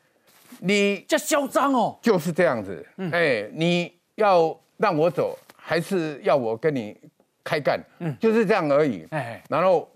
[0.60, 1.98] 你这嚣张哦！
[2.00, 6.96] 就是这样子，哎，你要让我走，还是要我跟你
[7.44, 7.80] 开干？
[7.98, 9.06] 嗯，就是这样而已。
[9.10, 9.90] 哎，然后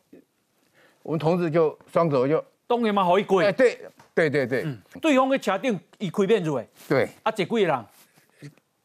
[1.03, 3.45] 我们同事就双手就当然嘛，好一跪。
[3.45, 3.79] 哎，对。
[4.17, 4.65] 对对对，
[4.99, 7.85] 对方的车顶伊开变子的，对，啊，一几个人？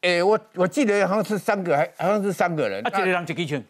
[0.01, 3.63] 哎，我我记得好像是三个，还好像是三个人，啊，一个人一支枪，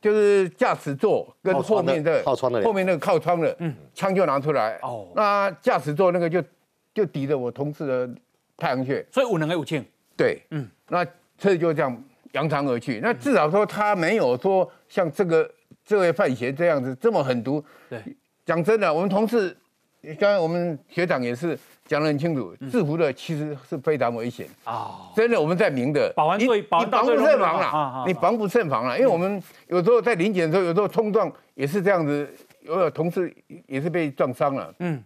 [0.00, 6.42] 就是驾驶座跟后面的靠窗的，后面那个靠窗的，嗯，枪就拿出来，哦，那驾驶座那个就
[6.94, 8.08] 就抵着我同事的
[8.56, 9.84] 太阳穴，所以五人还五枪，
[10.16, 11.04] 对，嗯，那
[11.36, 15.50] 车就这样扬长而去，那至少说他没有说像这个
[15.84, 18.02] 这位范闲这样子这么狠毒，对，
[18.44, 19.56] 讲真的，我们同事。
[20.18, 21.56] 刚才我们学长也是
[21.86, 24.48] 讲得很清楚，制服的其实是非常危险。
[24.64, 25.12] 啊！
[25.14, 32.28] 真的，我们在明的，保安队，你防不胜防了，你防不胜防了，因为我们有时候在临检的时候，有时候冲撞也是这样子，
[32.62, 33.32] 有同事
[33.68, 34.74] 也是被撞伤了。
[34.80, 35.00] 嗯，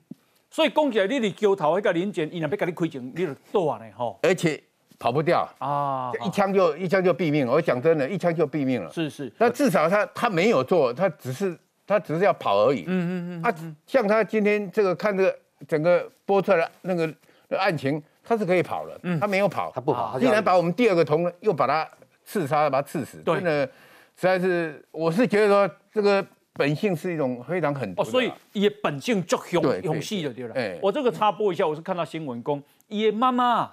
[0.48, 4.58] 所以讲起来，你的桥头那个临检，伊若要跟你开枪，你就躲啊呢吼，而且
[4.98, 7.46] 跑不掉啊，一枪就一枪就毙命。
[7.46, 8.90] 我讲真的，一枪就毙命了。
[8.90, 11.58] 是是，那至少他他没有做，他只是。
[11.88, 12.80] 他只是要跑而已。
[12.80, 13.42] 嗯嗯嗯。
[13.44, 13.54] 啊，
[13.86, 15.38] 像他今天这个看这个
[15.68, 17.08] 整个播出来那个
[17.56, 18.98] 案情，他是可以跑的。
[19.04, 19.20] 嗯。
[19.20, 21.88] 他没有跑，他不跑，竟然把我们第二个同仁又把他
[22.24, 23.22] 刺杀，把他刺死。
[23.24, 23.64] 真的，
[24.16, 28.02] 实在是，我是觉得说这个本性是一种非常狠毒。
[28.02, 30.54] 哦，所以也本性就凶凶细的对了。
[30.56, 30.76] 哎。
[30.82, 33.72] 我这个插播一下，我是看到新闻公，也妈妈，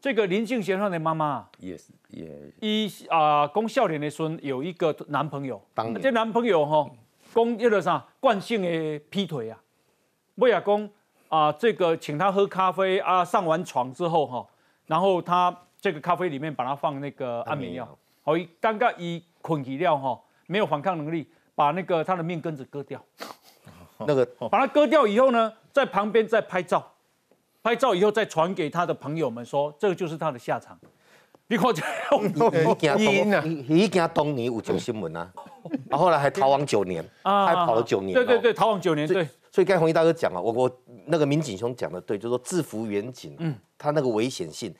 [0.00, 2.26] 这个林姓嫌犯的妈妈也是也。
[2.60, 5.60] 一啊，公孝廉的孙有一个男朋友，
[6.00, 6.90] 这男朋友哈。
[7.32, 9.56] 讲一个啥惯性的劈腿啊，
[10.34, 10.90] 不也讲
[11.28, 11.52] 啊？
[11.52, 14.44] 这个请他喝咖啡啊，上完床之后哈，
[14.86, 17.86] 然后他这个咖啡里面把他放那个安眠药，
[18.24, 23.00] 好，尴尬一捆起料哈，没有反抗能力，把那个他的命根子割掉，
[24.04, 26.89] 那个把他割掉以后呢，在旁边再拍照，
[27.62, 30.78] 拍照以后再传给他的朋友们说，这个就是他的下场。
[31.48, 31.82] 你看这，
[33.68, 35.28] 已经当年有上新闻 啊，
[35.90, 38.14] 啊后来还逃亡九年，还跑了九年。
[38.14, 39.06] 对对对，逃亡九年。
[39.08, 44.72] 对，所以刚才红衣大哥讲了，我我那个民警兄讲的对，就是说制服远警，嗯，他那个危险性，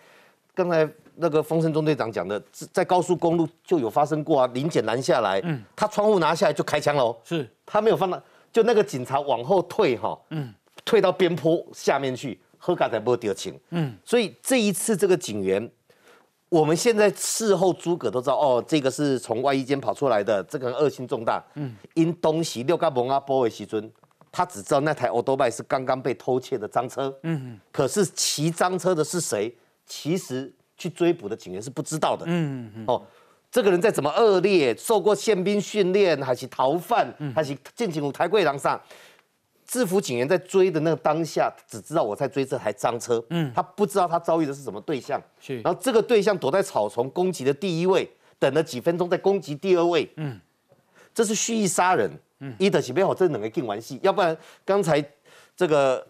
[0.54, 2.40] 刚才那个风声中队长讲的，
[2.72, 8.22] 在高速公路就有发生过啊，临检拦下来，嗯，他窗户拿下来就开枪喽，是，他没有放到，
[8.52, 10.54] 就那个警察往后退哈，嗯，
[10.84, 15.68] 退到边坡下面去，喝咖才不会丢情，嗯，所以这一次这个警员。
[16.50, 21.40] 我们现在事后诸葛都知道，哦，这个是从外衣间跑出来的，这个人恶性重大。
[21.54, 23.88] 嗯，因东西六嘎蒙阿波维西尊，
[24.32, 27.16] 他只知道那台欧多拜是刚刚被偷窃的赃车。
[27.22, 29.56] 嗯，可是骑赃车的是谁？
[29.86, 32.24] 其实去追捕的警员是不知道的。
[32.26, 33.00] 嗯嗯哦，
[33.48, 38.80] 这个人再怎么恶劣，受过宪兵训练，还是逃犯，还是进警五台柜廊上。
[39.70, 45.60] 制服警员在追的那个当下，只知道我在追这台赃车，嗯，他不知道他遭遇的是什么对象，是。
[45.60, 50.40] 然后这个对象躲在草丛攻击的第一位，等了几分钟再攻击第二位，嗯，
[51.14, 52.10] 这是蓄意杀人，
[52.40, 55.00] 嗯，伊德是没好这两个进完戏，要不然刚才
[55.54, 56.04] 这个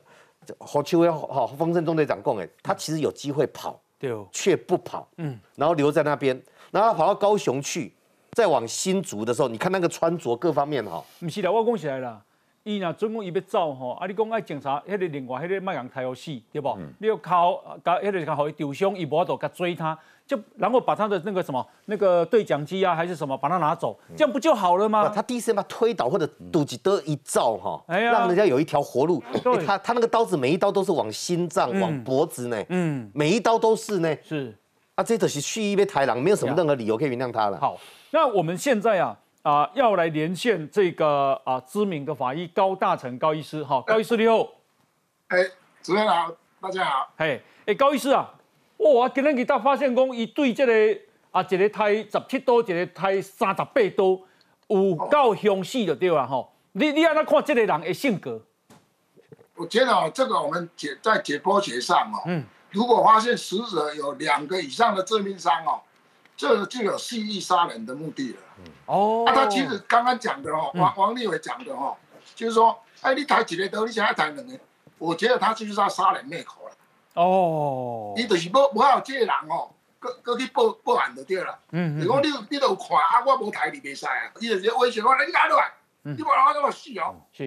[0.56, 7.92] 何秋威好方正中队长讲哎，他其实有机会跑，对，却不跑，嗯，然后留在那边，然后跑到高雄去，
[8.32, 12.24] 再往新竹的时候，你看那个穿着各方面哈，不是的，我讲起来了。
[12.62, 14.06] 伊若准讲伊要走吼，啊！
[14.06, 16.76] 你讲爱警察，迄个另外迄个卖人太好死，对不？
[16.98, 25.08] 你要靠甲迄个甲互伊丢伤，伊无法度甲追他，就然后把他的那个什么那个对讲机啊，还是什么，把他拿走，这样不就好了吗？
[25.08, 29.22] 他第一次把推倒或者堵几刀一照哈，让人家有一条活路。
[29.66, 34.16] 他他那个刀子每一刀都是往心脏、往脖子呢，嗯，每一刀都是呢。
[34.22, 34.54] 是
[34.96, 37.58] 啊，这都是蓄意被抬狼，没有什么任何理由可以原谅他了。
[37.58, 37.78] 好，
[38.10, 39.16] 那我们现在啊。
[39.42, 44.46] 啊，要来连线这个啊知名的法医高大成高医师，哈，高医师你好，
[45.28, 45.38] 哎，
[45.82, 46.30] 主任好，
[46.60, 48.34] 大家好，嘿，哎，高医师啊，
[48.76, 54.20] 哇，今天给他发现讲，伊对这个啊一个胎十七刀，一个胎三十八刀，
[54.68, 56.26] 有够详细的对吧？
[56.26, 58.42] 吼，你你安怎看这个人的性格？
[59.54, 65.80] 我觉得哦，这个我们解在解剖学上哦，嗯，如果发现死者有两个以上的致命伤哦，
[66.40, 68.38] 这就有蓄意杀人的目的了。
[68.86, 71.94] 哦，那他其实刚刚讲的哦，王王立伟讲的哦，
[72.34, 74.58] 就是说，哎，你抬几个刀，你想要抬两个，
[74.96, 76.72] 我觉得他就是要杀人灭口了。
[77.12, 79.68] 哦，你就是无无好这个人哦，
[79.98, 81.58] 搁搁去报报案就对了。
[81.72, 82.00] 嗯嗯。
[82.02, 85.70] 如果你你都有看啊，我无抬你袂使啊，伊就是威胁我，你拿落来，
[86.04, 87.16] 你无拿我怎么死哦？
[87.34, 87.46] 是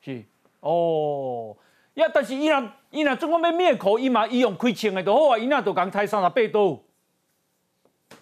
[0.00, 0.24] 是
[0.58, 1.56] 哦。
[1.94, 6.80] 呀，但是伊若伊若总讲要灭口，伊嘛伊用开枪的就好啊，伊若就讲开三十八刀。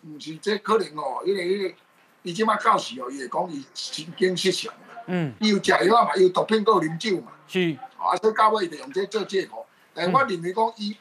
[0.02, 1.74] 毋是，这可能哦，因为
[2.22, 4.72] 伊即马到时哦，伊会讲伊神经失常
[5.06, 5.32] 嗯。
[5.40, 7.32] 伊有食药嘛，有毒品，有啉酒嘛。
[7.46, 7.76] 是。
[7.98, 9.66] 啊，所以到尾伊就用这做借口。
[9.92, 10.96] 但我认为讲伊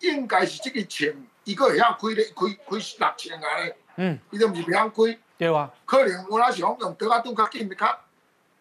[0.00, 3.76] 应该是这个钱，伊个会晓开咧，开开六千啊咧。
[3.96, 4.18] 嗯。
[4.30, 5.18] 伊都毋是袂晓开。
[5.36, 5.70] 对啊。
[5.84, 8.00] 可能我那想用刀啊，拄较紧较。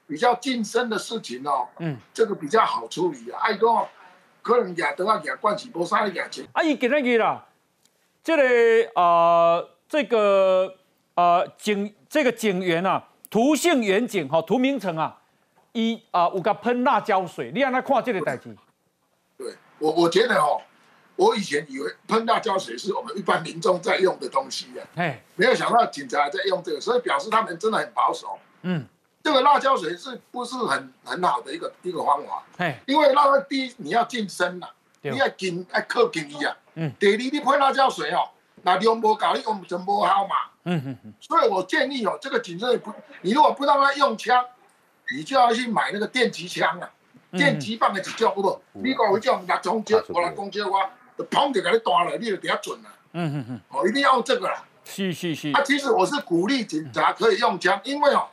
[0.06, 3.40] 比较近身的事情哦，嗯，这个比较好处理啊。
[3.42, 3.88] 爱讲
[4.42, 6.46] 可能也都要给他关起，无啥的感情。
[6.52, 7.48] 啊，伊今日啦，
[8.24, 10.76] 这个啊，这个
[11.16, 15.20] 啊警这个警员啊，涂姓远警哈，涂明成啊，
[15.74, 18.56] 伊啊有个喷辣椒水，你让他看这个代志。
[19.38, 20.62] 对我，我觉得哦，
[21.18, 28.40] 我以前以为喷辣椒水是我们一般民众在用的东西啊，哎，没有想到警察在用这个，所以表示他们真的很保守。
[28.62, 28.86] 嗯。
[29.22, 32.44] 这个辣椒水是不是很很好的一个一个方法？
[32.58, 34.68] 哎，因为那个第一你要近身呐，
[35.12, 36.56] 你要近要靠近伊啊。
[36.76, 36.92] 嗯。
[37.00, 38.30] 第二你配辣椒水哦，
[38.64, 40.36] 那量无够，你用就不好嘛。
[40.64, 41.14] 嗯嗯嗯。
[41.20, 44.44] 所以我建议哦，这个警察不，你如果不让他用枪，
[45.16, 46.90] 你就要去买那个电击枪啊，
[47.32, 50.80] 电击棒的一种，不不，你讲有种拿中接，我来攻击我，
[51.18, 52.90] 就砰就给你断了，你就比较准了。
[53.14, 53.62] 嗯哼哼。
[53.70, 54.64] 哦，一定要用这个啦。
[54.86, 55.52] 是是是。
[55.52, 58.28] 啊，其实我是鼓励警察可以用枪，因为哦。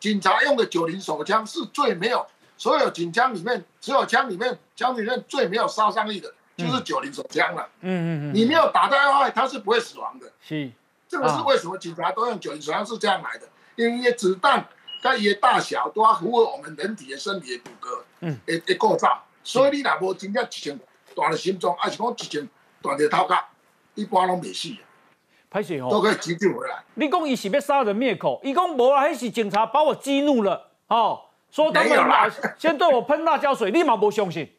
[0.00, 2.24] 警察用的九零手枪是最没有，
[2.58, 7.66] 所有警枪里面，只有枪里面，枪里面最没有杀伤力的，就是九零手枪了。
[7.80, 8.34] 嗯嗯嗯。
[8.34, 10.30] 你没有打到要害，他是不会死亡的。
[10.42, 10.70] 是。
[11.08, 13.48] 这个是为什么警察都用九零手枪是这样来的？
[13.76, 14.68] 因为子弹
[15.00, 19.22] 它也大小都要符合我们人体的身体的骨骼，嗯，的的构造。
[19.44, 20.76] 所以你若无真正一枪
[21.14, 22.48] 断了心脏，还是讲一枪
[22.82, 23.36] 断了头壳，
[23.94, 24.70] 一般拢未死。
[25.48, 26.82] 拍摄哦，都可以急救回来。
[26.94, 34.52] 你讲伊是要杀人灭口，伊讲无啊，迄是警察把我激怒了，哦，说他们先对我喷辣椒水，立马不相信。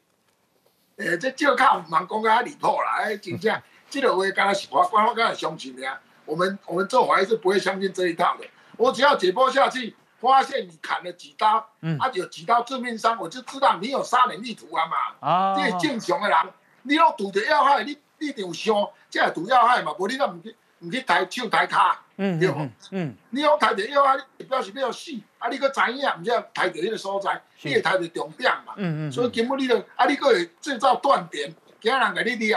[0.97, 5.99] 诶，这就靠蛮讲个离谱啦，哎，真正， 这个话刚才是法官，方刚才相信的啊。
[6.25, 8.45] 我们我们做法是不会相信这一套的。
[8.77, 14.97] 我只要解剖下去，发现你砍了几刀，嗯，啊有几刀致命伤，我就知道你有杀人意图啊嘛。
[15.27, 16.37] 啊，这正常的人，
[16.83, 20.55] 你若堵着要害，你你一定有伤，这系堵要害嘛，无你那唔去。
[20.81, 21.93] 唔去抬手抬骹，
[22.37, 22.69] 对无？
[22.91, 24.17] 嗯，你讲抬着腰啊，
[24.49, 28.73] 表示要死，啊，你搁知影，唔只抬着迄个所在，你会抬着重点嘛？
[28.75, 29.11] 嗯嗯。
[29.11, 32.53] 所以根本你著，啊，你搁会制造断点，惊人甲你掠，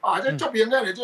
[0.00, 1.02] 啊，这足明显的，这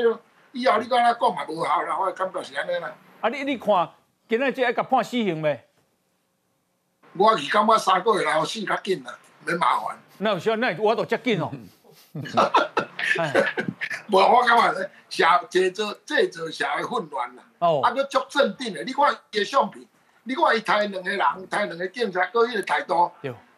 [0.53, 2.95] 以后你敢若讲嘛无效啦，我感觉是安尼啦。
[3.21, 3.91] 啊，你你看，
[4.29, 5.61] 今仔只爱甲判死刑未？
[7.15, 9.99] 我是感觉三个月后死较紧啦，免麻烦。
[10.19, 11.51] 那有需那我都接紧哦。
[14.11, 17.43] 无，我感觉咧，社这做这做社会混乱啦。
[17.61, 17.81] 哦。
[17.83, 19.85] 啊，佮足镇定的，你看伊相片，
[20.25, 23.11] 你看伊抬两个人，抬两个警察，佮迄个态度，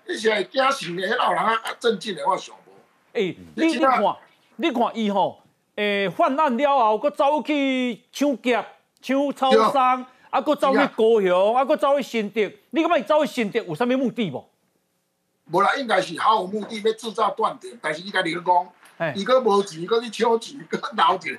[0.07, 2.72] 你是会惊醒的，迄老人啊镇静的，我想无。
[3.12, 4.16] 诶，你你看，
[4.57, 5.42] 你看伊吼，
[5.76, 8.64] 诶，犯案了后，佮走去抢劫、
[9.01, 12.40] 抢超商，啊，佮走去高雄，啊，佮走去新竹，
[12.70, 14.49] 你感觉伊走去新竹有啥物目的无？
[15.51, 18.68] 无啦，应该是毫无目的要制造断点，但是伊家己去讲。
[19.14, 21.38] 伊个无钱，搁去抢钱，搁捞一个，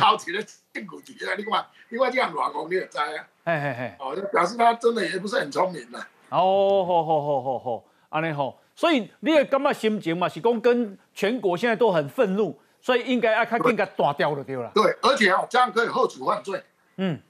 [0.00, 0.42] 捞一个
[0.72, 1.34] 证据啊！
[1.36, 3.26] 你看，你看这样乱讲，你就知啊。
[3.44, 5.98] 嘿嘿嘿，哦，就表示他真的也不是很聪明呐。
[6.28, 8.56] 哦，好好好好好，安尼好。
[8.76, 14.70] 所以你也感觉心情嘛，是讲跟全国现在都很愤怒，所以应该要看更加大掉就对了。
[14.74, 16.62] 对，而且哦，这样可以后处犯罪。
[16.96, 17.20] 嗯。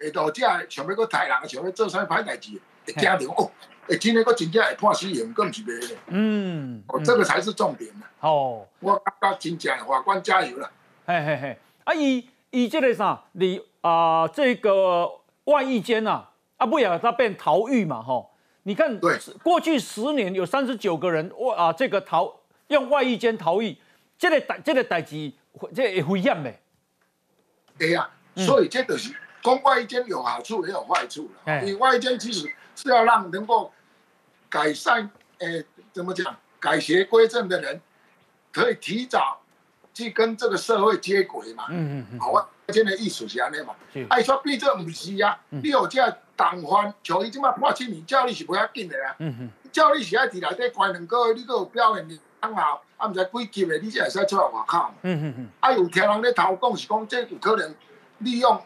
[0.00, 3.50] 下到这想要搁杀人，想要做啥歹代志，会惊着哦。
[3.88, 5.98] 哎，今天个真正会判死刑，更是袂咧。
[6.08, 10.70] 嗯，哦，这个才是重点哦，我感觉真正法官加油啦。
[11.06, 15.10] 嘿嘿嘿，啊，伊伊这个啥，你啊，这个
[15.44, 16.24] 外役间呐，
[16.56, 18.00] 啊，不也他变逃狱嘛？
[18.00, 18.30] 吼，
[18.62, 23.76] 你看，对，过去十年有三十九个人外啊，这个逃用外役间逃狱，
[24.16, 25.32] 这个代这个代志，
[25.74, 26.54] 这会危险的。
[27.76, 29.12] 对呀，所以这就是
[29.42, 31.60] 讲外役间有好处也有坏处了。
[31.62, 33.72] 你外间其实是要让能够。
[34.52, 36.36] 改善，诶，怎么讲？
[36.58, 37.80] 改邪归正的人，
[38.52, 39.40] 可以提早
[39.94, 41.66] 去跟这个社会接轨嘛？
[41.70, 42.18] 嗯嗯嗯。
[42.18, 43.76] 好啊，现在艺术是安尼嘛？
[44.08, 46.00] 爱说毕这唔是啊，你有这
[46.34, 49.14] 党番，像伊即马破七年，教你是不要紧的啦。
[49.20, 49.50] 嗯嗯。
[49.70, 54.92] 教你是爱伫内底关两个月，你都有表现的很好，啊，毋知几级的，你才会使出来外口。
[55.02, 55.48] 嗯嗯嗯。
[55.60, 57.72] 啊，有听人咧偷讲是讲，这有可能
[58.18, 58.60] 利用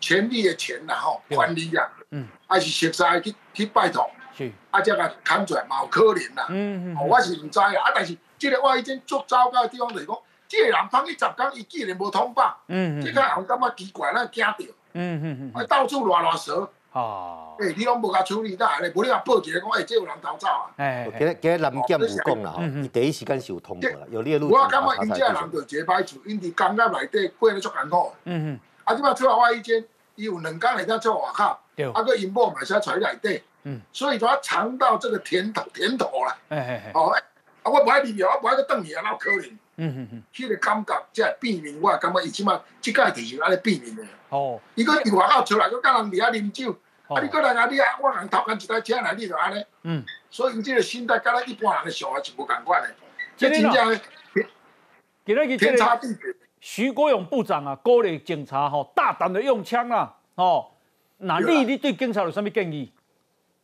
[0.00, 6.46] 权力的钱啦吼，权力啊，嗯，还是实在去去拜托，是，啊，才甲扛出来嘛有可能啦。
[6.48, 6.96] 嗯嗯。
[6.96, 12.56] 哦我是毋知啊，啊，但是即个我已经足糟糕的地方就是讲，即个人放去十工，伊竟然无通报。
[12.68, 13.02] 嗯嗯。
[13.02, 14.74] 即个人感觉奇怪，咱惊着。
[14.94, 15.60] 嗯嗯嗯。
[15.60, 16.70] 啊，到处乱乱蛇。
[16.90, 20.72] 哦，诶，你拢无甲处理得安尼，无你甲报一个讲，诶，这有人偷走啊。
[20.78, 24.48] 哎，今日今日南检有讲啦，伊第一时间是有通过啦，有列入。
[24.48, 28.12] 我感觉因这人就一个歹处，因伫工业内底过得足艰苦。
[28.24, 28.60] 嗯嗯。
[28.88, 29.84] 啊，即摆出来外一间，
[30.14, 31.44] 伊有两工会当做外口，
[31.92, 33.42] 啊，个因某嘛是出来内底。
[33.64, 33.80] 嗯。
[33.92, 36.36] 所以他尝到这个甜头甜头啦。
[36.48, 36.92] 哎哎哎。
[36.94, 39.58] 哦，啊，我不爱离庙，我不爱去等伊啊，哪可能？
[39.76, 40.22] 嗯嗯嗯。
[40.32, 44.02] 迄个感觉即系避免，我感觉伊即摆即届就是安尼避免的。
[44.30, 44.58] 哦。
[44.74, 46.74] 伊个伫外口出来，佮甲人伫遐啉酒。
[47.08, 47.22] 啊！
[47.22, 47.66] 你过来啊！
[47.70, 49.64] 你啊，我人偷干一台车来，你就安尼。
[49.82, 50.04] 嗯。
[50.30, 52.94] 所以你这个心态，跟咱一般人的想法是无共款的。
[53.34, 54.00] 这真正，
[55.24, 56.34] 今日天差地别。
[56.60, 60.72] 徐国勇部长啊，鼓励警察吼大胆的用枪啊，吼。
[61.18, 62.92] 那你你对警察有什么建议？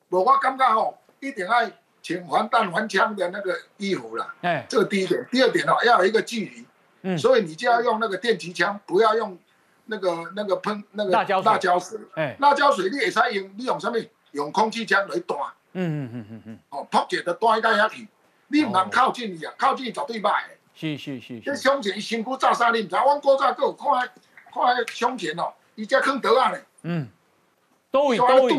[0.08, 1.70] 无，我感觉吼，一定要
[2.02, 4.34] 请防弹、还枪的那个衣服啦。
[4.42, 4.66] 哎。
[4.68, 6.66] 这个第一点，第二点哦，要有一个距离。
[7.02, 7.18] 嗯。
[7.18, 9.38] 所以你就要用那个电击枪，不要用。
[9.86, 13.98] 那个那个喷那个辣椒辣椒水，哎，辣椒水你会使用，你用什么？
[14.32, 15.36] 用空气枪来弹。
[15.74, 16.58] 嗯嗯嗯嗯嗯。
[16.70, 18.08] 哦，扑一个弹到遐去，
[18.48, 20.32] 你唔能靠近伊啊，靠近绝对歹。
[20.74, 21.40] 是是是。
[21.40, 22.70] 这胸前伊身躯炸啥？
[22.70, 22.96] 你唔知？
[22.96, 23.92] 阮古早佫有看
[24.52, 26.64] 看迄胸前哦，伊只放刀啊咧。
[26.82, 27.08] 嗯。
[27.90, 28.52] 都位都位，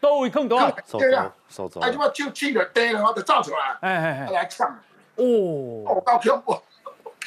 [0.00, 0.72] 都位放刀啊。
[0.98, 1.24] 对啊。
[1.24, 3.76] 啊，即摆手气着低了，我就炸出来。
[3.82, 4.30] 哎哎哎。
[4.32, 4.68] 来抢。
[5.14, 5.24] 哦。
[5.86, 6.60] 哦，够恐怖。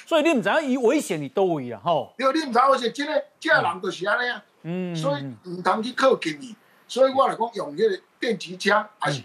[0.06, 2.14] 所以你唔知影伊危险伫倒位啊，吼。
[2.18, 4.44] 对，你唔知影危险，真诶，这人就是安尼啊。
[4.64, 4.94] 嗯。
[4.94, 6.54] 所以唔通去靠近伊，
[6.88, 9.24] 所以我来讲用迄个电击枪，还是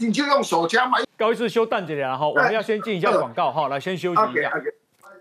[0.00, 0.98] 你就用手枪嘛。
[1.16, 4.50] 高医师休蛋姐了哈，我们要先进一下广告哈，来先休息一下。